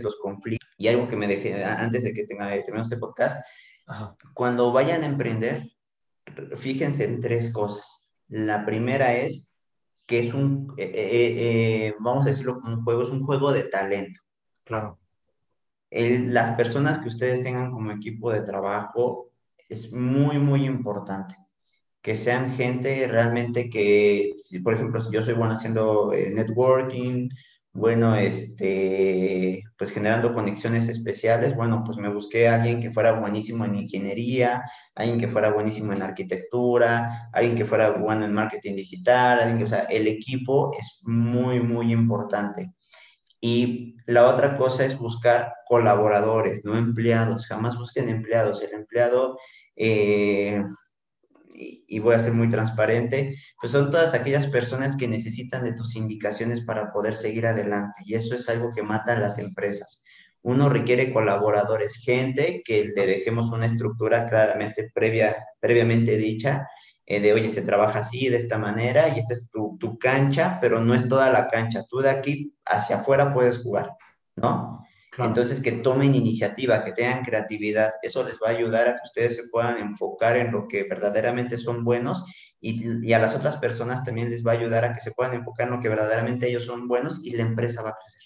[0.02, 0.68] los conflictos.
[0.78, 3.44] Y algo que me dejé, antes de que tenga, terminemos este podcast,
[4.34, 5.70] cuando vayan a emprender,
[6.56, 8.08] fíjense en tres cosas.
[8.28, 9.50] La primera es
[10.06, 13.52] que es un, eh, eh, eh, vamos a decirlo como un juego, es un juego
[13.52, 14.20] de talento.
[14.64, 14.98] Claro.
[15.90, 19.30] las personas que ustedes tengan como equipo de trabajo
[19.68, 21.36] es muy, muy importante
[22.02, 27.28] que sean gente realmente que, por ejemplo, si yo soy bueno haciendo eh, networking,
[27.74, 33.64] bueno, este, pues generando conexiones especiales, bueno, pues me busqué a alguien que fuera buenísimo
[33.64, 34.62] en ingeniería,
[34.94, 39.66] alguien que fuera buenísimo en arquitectura, alguien que fuera bueno en marketing digital, alguien o
[39.66, 42.72] sea, el equipo es muy, muy importante.
[43.40, 48.62] Y la otra cosa es buscar colaboradores, no empleados, jamás busquen empleados.
[48.62, 49.38] El empleado,
[49.76, 50.62] eh,
[51.54, 55.96] y, voy a ser muy transparente, pues son todas aquellas personas que necesitan de tus
[55.96, 60.02] indicaciones para poder seguir adelante y eso es algo que mata a las empresas.
[60.42, 66.66] Uno requiere colaboradores, gente que le dejemos una estructura claramente previa, previamente dicha,
[67.06, 70.58] eh, de oye, se trabaja así, de esta manera, y esta es tu, tu cancha,
[70.60, 71.84] pero no es toda la cancha.
[71.88, 73.92] Tú de aquí hacia afuera puedes jugar,
[74.36, 74.84] ¿no?
[75.18, 79.36] Entonces, que tomen iniciativa, que tengan creatividad, eso les va a ayudar a que ustedes
[79.36, 82.24] se puedan enfocar en lo que verdaderamente son buenos
[82.60, 85.34] y, y, a las otras personas también les va a ayudar a que se puedan
[85.34, 88.22] enfocar en lo que verdaderamente ellos son buenos y la empresa va a crecer.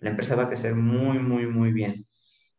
[0.00, 2.06] La empresa va a crecer muy, muy, muy bien.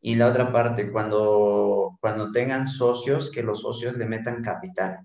[0.01, 4.99] Y la otra parte, cuando, cuando tengan socios, que los socios le metan capital.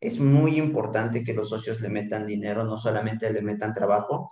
[0.00, 4.30] Es muy importante que los socios le metan dinero, no solamente le metan trabajo,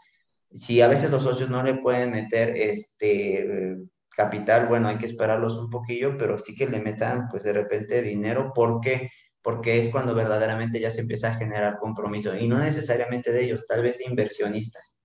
[0.51, 3.77] si a veces los socios no le pueden meter este
[4.17, 8.03] capital, bueno, hay que esperarlos un poquillo, pero sí que le metan pues de repente
[8.03, 8.53] dinero.
[8.55, 9.11] ¿Por qué?
[9.43, 13.67] Porque es cuando verdaderamente ya se empieza a generar compromiso y no necesariamente de ellos,
[13.67, 14.99] tal vez de inversionistas,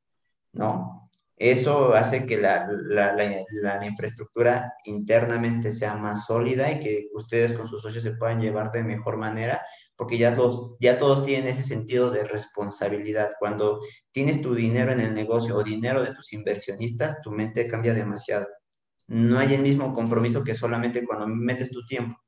[0.53, 1.01] ¿no?
[1.35, 7.67] Eso hace que la, la, la, infraestructura internamente sea más sólida y que ustedes con
[7.67, 9.59] sus socios se puedan llevar de mejor manera
[10.01, 13.33] porque ya todos, ya todos tienen ese sentido de responsabilidad.
[13.37, 13.81] Cuando
[14.11, 18.47] tienes tu dinero en el negocio o dinero de tus inversionistas, tu mente cambia demasiado.
[19.05, 22.19] No hay el mismo compromiso que solamente cuando metes tu tiempo.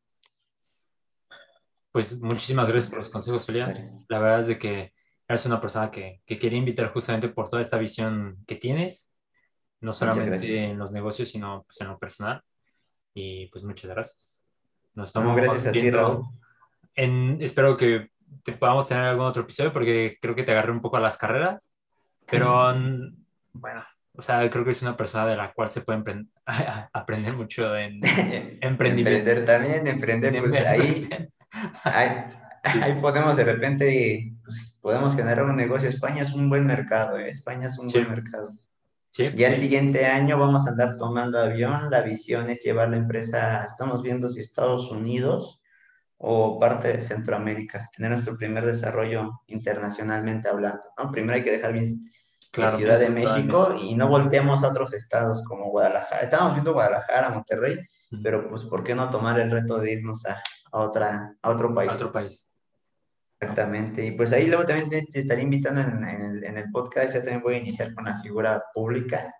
[1.91, 3.71] Pues muchísimas gracias por los consejos, Elian.
[4.07, 4.93] La verdad es de que
[5.27, 9.11] eres una persona que, que quería invitar justamente por toda esta visión que tienes,
[9.81, 12.39] no solamente en los negocios, sino pues, en lo personal.
[13.15, 14.43] Y pues muchas gracias.
[14.93, 16.23] Nos estamos gracias viendo
[16.95, 18.09] espero que
[18.43, 21.17] te podamos tener algún otro episodio porque creo que te agarré un poco a las
[21.17, 21.73] carreras,
[22.25, 22.73] pero
[23.53, 23.83] bueno,
[24.15, 26.03] o sea, creo que es una persona de la cual se puede
[26.93, 27.99] aprender mucho en
[28.61, 29.29] emprendimiento.
[29.29, 31.09] Emprender también, emprender, pues ahí,
[31.83, 35.89] ahí, podemos de repente, pues, podemos generar un negocio.
[35.89, 37.29] España es un buen mercado, ¿eh?
[37.29, 38.51] España es un buen mercado.
[39.09, 42.97] Sí, ya el siguiente año vamos a andar tomando avión, la visión es llevar la
[42.97, 45.62] empresa, estamos viendo si Estados Unidos
[46.17, 51.11] o parte de Centroamérica, tener nuestro primer desarrollo internacionalmente hablando, ¿no?
[51.11, 52.09] Primero hay que dejar bien
[52.55, 56.21] la Ciudad de México y no volteemos a otros estados como Guadalajara.
[56.21, 57.79] Estábamos viendo Guadalajara, Monterrey,
[58.21, 60.41] pero pues ¿por qué no tomar el reto de irnos a,
[60.71, 61.91] otra, a otro país?
[61.91, 62.49] otro país.
[63.39, 67.19] Exactamente, y pues ahí luego también te, estaré invitando en, el, en, el, podcast, ya
[67.19, 69.35] también voy a iniciar con la figura pública,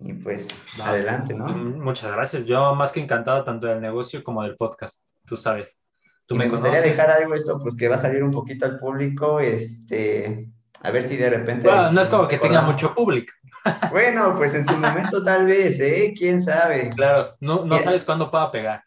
[0.00, 0.46] y pues
[0.82, 1.46] adelante, ¿no?
[1.46, 2.44] Muchas gracias.
[2.44, 5.80] Yo más que encantado tanto del negocio como del podcast, tú sabes.
[6.26, 9.40] Tú me, gustaría dejar algo esto, pues que va a salir un poquito al público,
[9.40, 10.46] este,
[10.82, 11.66] a ver si de repente...
[11.66, 13.32] Bueno, no es como que tenga mucho público.
[13.90, 16.14] Bueno, pues en su momento tal vez, ¿eh?
[16.16, 16.88] ¿Quién sabe?
[16.90, 18.82] Claro, no, no sabes cuándo pueda pegar.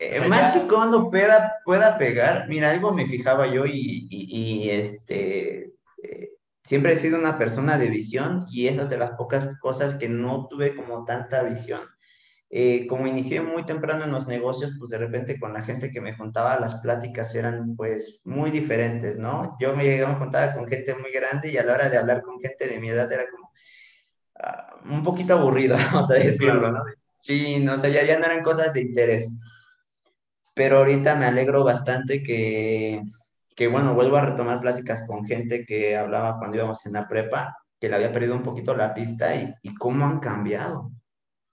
[0.00, 5.69] Eh, más que cuando pueda, pueda pegar, mira, algo me fijaba yo y, y, este,
[6.70, 10.46] siempre he sido una persona de visión y esas de las pocas cosas que no
[10.48, 11.80] tuve como tanta visión.
[12.48, 16.00] eh, como inicié muy temprano en los negocios, pues de repente con la gente que
[16.00, 19.56] me juntaba, las pláticas eran pues muy diferentes, ¿no?
[19.60, 22.22] Yo me llegaba a juntar con gente muy grande y a la hora de hablar
[22.22, 23.52] con gente de mi edad era como
[24.40, 26.84] ah, un poquito aburrido, vamos a decirlo, ¿no?
[27.22, 29.28] Sí, no, o sea, ya, ya no eran cosas de interés.
[30.54, 33.02] Pero ahorita me alegro bastante que,
[33.60, 37.58] que, bueno, vuelvo a retomar pláticas con gente que hablaba cuando íbamos en la prepa,
[37.78, 40.90] que le había perdido un poquito la pista y, y cómo han cambiado.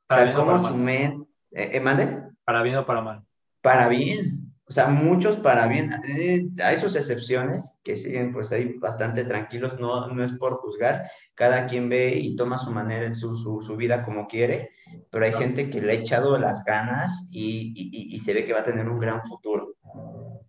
[0.09, 1.27] O sea, cómo su mente...
[1.51, 2.23] Eh, ¿Mande?
[2.45, 3.23] Para bien o para mal.
[3.61, 4.53] Para bien.
[4.69, 6.01] O sea, muchos para bien.
[6.07, 11.11] Eh, hay sus excepciones que siguen pues ahí bastante tranquilos, no, no es por juzgar.
[11.35, 14.69] Cada quien ve y toma su manera, su, su, su vida como quiere,
[15.09, 18.53] pero hay gente que le ha echado las ganas y, y, y, se ve que
[18.53, 19.75] va a tener un gran futuro,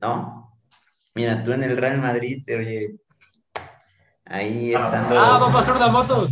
[0.01, 0.49] ¿no?
[1.19, 2.95] Mira, tú en el Real Madrid, oye,
[4.25, 5.19] ahí estando...
[5.19, 6.29] ¡Ah, va a pasar una moto!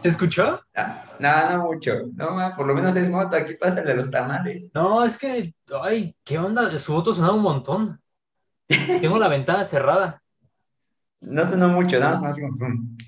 [0.00, 0.60] ¿Se escuchó?
[0.76, 1.92] Ah, no, no mucho.
[2.12, 3.36] No, por lo menos es moto.
[3.36, 4.70] Aquí pasa de los tamales.
[4.74, 6.76] No, es que, ay, ¿qué onda?
[6.76, 8.02] Su moto sonaba un montón.
[9.00, 10.22] Tengo la ventana cerrada.
[11.22, 12.58] No sonó mucho, nada más así como,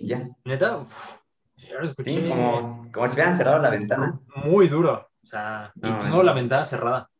[0.00, 0.26] ya.
[0.46, 0.78] ¿Neta?
[0.78, 1.18] Uf,
[1.56, 2.22] ya lo escuché.
[2.22, 4.18] Sí, como, como si hubieran cerrado la ventana.
[4.46, 5.10] Muy duro.
[5.22, 7.10] O sea, y tengo la ventana cerrada.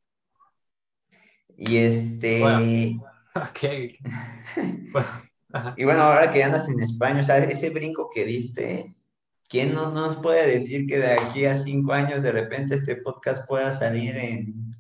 [1.56, 2.40] Y este...
[2.40, 3.08] Bueno.
[3.34, 3.96] Okay.
[4.92, 5.08] bueno.
[5.76, 8.94] Y bueno, ahora que andas en España, o sea, ese brinco que diste,
[9.48, 13.46] ¿quién no nos puede decir que de aquí a cinco años de repente este podcast
[13.46, 14.76] pueda salir en,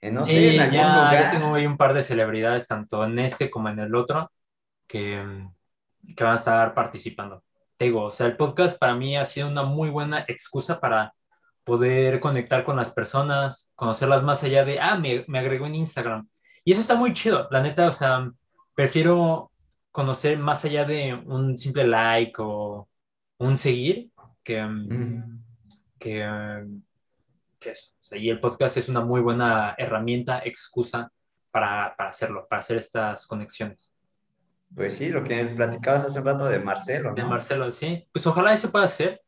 [0.00, 1.12] en no sé, en algún ya, lugar?
[1.12, 4.30] Ya tengo ahí un par de celebridades, tanto en este como en el otro,
[4.86, 5.22] que,
[6.14, 7.42] que van a estar participando.
[7.76, 11.14] Te digo, o sea, el podcast para mí ha sido una muy buena excusa para
[11.64, 16.28] poder conectar con las personas, conocerlas más allá de, ah, me, me agregó en Instagram.
[16.64, 18.30] Y eso está muy chido, la neta, o sea,
[18.74, 19.50] prefiero
[19.90, 22.88] conocer más allá de un simple like o
[23.38, 24.10] un seguir
[24.42, 25.44] que, mm.
[25.98, 26.66] que,
[27.58, 27.92] que eso.
[28.16, 31.10] y el podcast es una muy buena herramienta, excusa
[31.50, 33.94] para, para, hacerlo, para hacer estas conexiones.
[34.74, 37.10] Pues sí, lo que platicabas hace un rato de Marcelo.
[37.10, 37.14] ¿no?
[37.14, 38.08] De Marcelo, sí.
[38.12, 39.22] Pues ojalá eso pueda ser.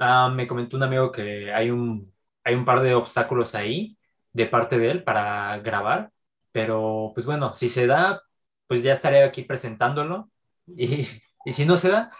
[0.00, 3.98] Ah, me comentó un amigo que hay un, hay un par de obstáculos ahí
[4.32, 6.10] de parte de él para grabar,
[6.52, 8.22] pero pues bueno, si se da,
[8.66, 10.30] pues ya estaré aquí presentándolo.
[10.66, 11.06] Y,
[11.44, 12.10] y si no se da,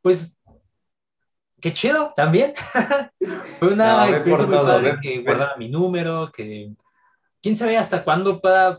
[0.00, 0.38] pues
[1.60, 2.54] qué chido también.
[3.58, 6.72] Fue una experiencia muy padre que guardara mi número, que
[7.42, 8.78] quién sabe hasta cuándo pueda,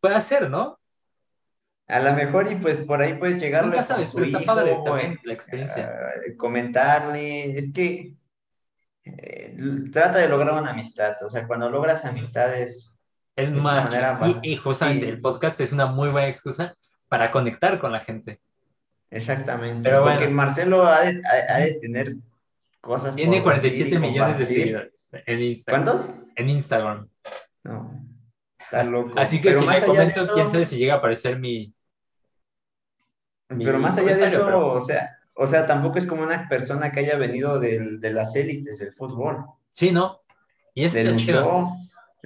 [0.00, 0.78] pueda ser, ¿no?
[1.88, 3.64] A lo mejor y pues por ahí puedes llegar.
[3.64, 5.88] Nunca sabes, pero está padre también la experiencia.
[5.88, 8.14] Uh, comentarle, es que
[9.04, 9.56] eh,
[9.92, 12.92] trata de lograr una amistad, o sea, cuando logras amistades
[13.36, 13.90] es más,
[14.42, 16.74] y, justamente el podcast es una muy buena excusa
[17.06, 18.40] para conectar con la gente.
[19.10, 19.88] Exactamente.
[19.88, 22.16] Pero Porque Marcelo ha de, ha, de, tener
[22.80, 23.14] cosas.
[23.14, 25.84] Tiene 47 millones de seguidores en Instagram.
[25.84, 26.10] ¿Cuántos?
[26.34, 27.08] En Instagram.
[27.62, 28.06] No.
[28.58, 29.12] Está loco.
[29.16, 30.34] Así que si me comento, eso...
[30.34, 31.74] quién sabe si llega a aparecer mi.
[33.48, 34.72] Pero más allá de eso, pero...
[34.74, 38.34] o sea, o sea, tampoco es como una persona que haya venido de, de las
[38.34, 39.44] élites del fútbol.
[39.72, 40.20] Sí, ¿no?
[40.74, 41.76] Y es el chido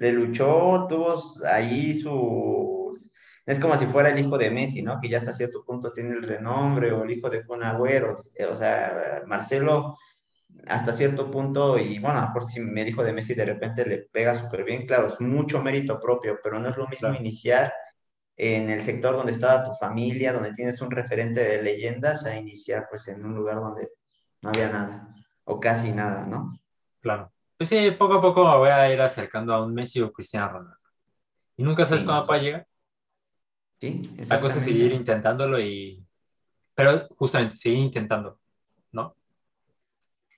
[0.00, 3.12] le luchó, tuvo ahí sus...
[3.44, 4.98] Es como si fuera el hijo de Messi, ¿no?
[4.98, 8.14] Que ya hasta cierto punto tiene el renombre, o el hijo de Kun Agüero.
[8.50, 9.98] O sea, Marcelo
[10.66, 14.34] hasta cierto punto, y bueno, por si me dijo de Messi de repente le pega
[14.34, 17.72] súper bien, claro, es mucho mérito propio, pero no es lo mismo iniciar
[18.42, 22.86] en el sector donde estaba tu familia, donde tienes un referente de leyendas, a iniciar
[22.88, 23.90] pues en un lugar donde
[24.40, 25.14] no había nada,
[25.44, 26.58] o casi nada, ¿no?
[27.00, 27.30] Claro.
[27.58, 30.48] Pues sí, poco a poco me voy a ir acercando a un Messi o Cristiano
[30.48, 30.88] Ronaldo.
[31.58, 32.06] Y nunca sabes sí.
[32.06, 32.66] cuándo puede llegar.
[33.78, 36.02] Sí, La cosa es seguir intentándolo y...
[36.74, 38.38] Pero justamente, seguir intentando,
[38.90, 39.14] ¿no?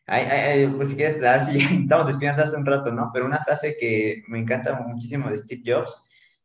[0.07, 3.11] Ay, ay, pues si quieres, dar, si estamos despidiendo hace un rato, ¿no?
[3.15, 6.03] Pero una frase que me encanta muchísimo de Steve Jobs,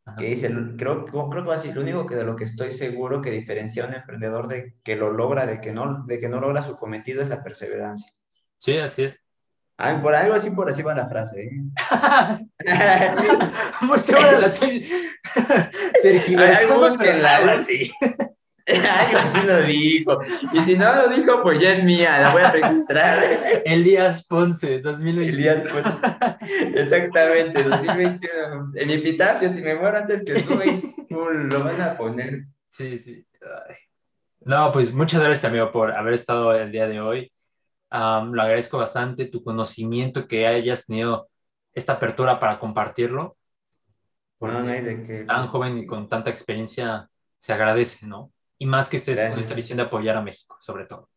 [0.08, 0.16] Ajá.
[0.16, 2.72] que dice, creo, creo que va a decir, lo único que de lo que estoy
[2.72, 6.30] seguro que diferencia a un emprendedor de que lo logra, de que no, de que
[6.30, 8.12] no logra su cometido es la perseverancia.
[8.58, 9.24] Sí, así es.
[9.80, 11.44] Ay, por algo así, por así va la frase.
[11.44, 11.52] ¿eh?
[13.82, 14.52] Muy segura la
[16.02, 17.92] tergiversando, pero la así.
[18.68, 20.20] Ay, así lo dijo.
[20.54, 23.24] Y si no lo dijo, pues ya es mía, la voy a registrar.
[23.66, 25.38] Elías Ponce, 2021.
[25.38, 26.80] Elías Ponce.
[26.82, 28.72] Exactamente, 2021.
[28.76, 30.34] En epitafio, si me muero antes que
[31.10, 32.46] tú, lo van a poner.
[32.68, 33.26] Sí, sí.
[33.42, 33.76] Ay.
[34.42, 37.32] No, pues muchas gracias, amigo, por haber estado el día de hoy.
[37.92, 41.30] Um, lo agradezco bastante, tu conocimiento, que hayas tenido
[41.74, 43.38] esta apertura para compartirlo.
[44.40, 45.24] No, no hay de qué.
[45.24, 47.10] Tan joven y con tanta experiencia
[47.40, 48.32] se agradece, ¿no?
[48.60, 49.34] Y más que estés Gracias.
[49.34, 51.10] con esta visión de apoyar a México, sobre todo.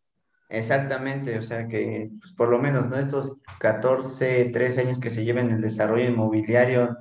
[0.51, 2.99] Exactamente, o sea que pues, por lo menos, ¿no?
[2.99, 6.99] Estos 14, 13 años que se lleven el desarrollo inmobiliario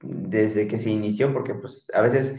[0.00, 2.38] desde que se inició, porque pues a veces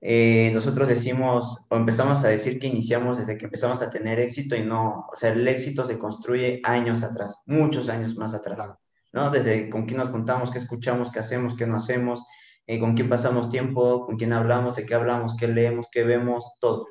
[0.00, 4.54] eh, nosotros decimos o empezamos a decir que iniciamos desde que empezamos a tener éxito
[4.54, 8.74] y no, o sea, el éxito se construye años atrás, muchos años más atrás,
[9.12, 9.30] ¿no?
[9.30, 12.24] Desde con quién nos juntamos, qué escuchamos, qué hacemos, qué no hacemos,
[12.66, 16.44] eh, con quién pasamos tiempo, con quién hablamos, de qué hablamos, qué leemos, qué vemos,
[16.60, 16.86] todo.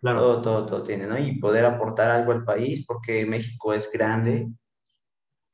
[0.00, 1.18] Todo, todo, todo tiene, ¿no?
[1.18, 4.48] Y poder aportar algo al país, porque México es grande,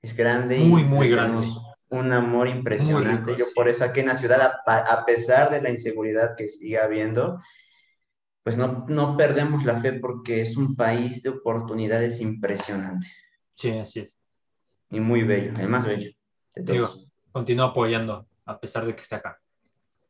[0.03, 0.59] es grande.
[0.59, 1.49] Muy, y muy grande.
[1.89, 3.37] Un amor impresionante.
[3.37, 7.41] Yo por eso aquí en la ciudad, a, pesar de la inseguridad que sigue habiendo,
[8.43, 13.07] pues no, no perdemos la fe porque es un país de oportunidades impresionante.
[13.51, 14.21] Sí, así es.
[14.91, 16.11] Y muy bello, el más bello.
[16.55, 16.91] Digo,
[17.33, 19.41] continúo apoyando a pesar de que esté acá.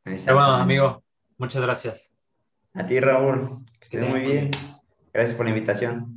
[0.03, 1.03] Pero bueno, amigo,
[1.39, 2.12] muchas gracias.
[2.74, 3.64] A ti, Raúl.
[3.78, 4.51] Que estés muy bien.
[5.12, 6.13] Gracias por la invitación.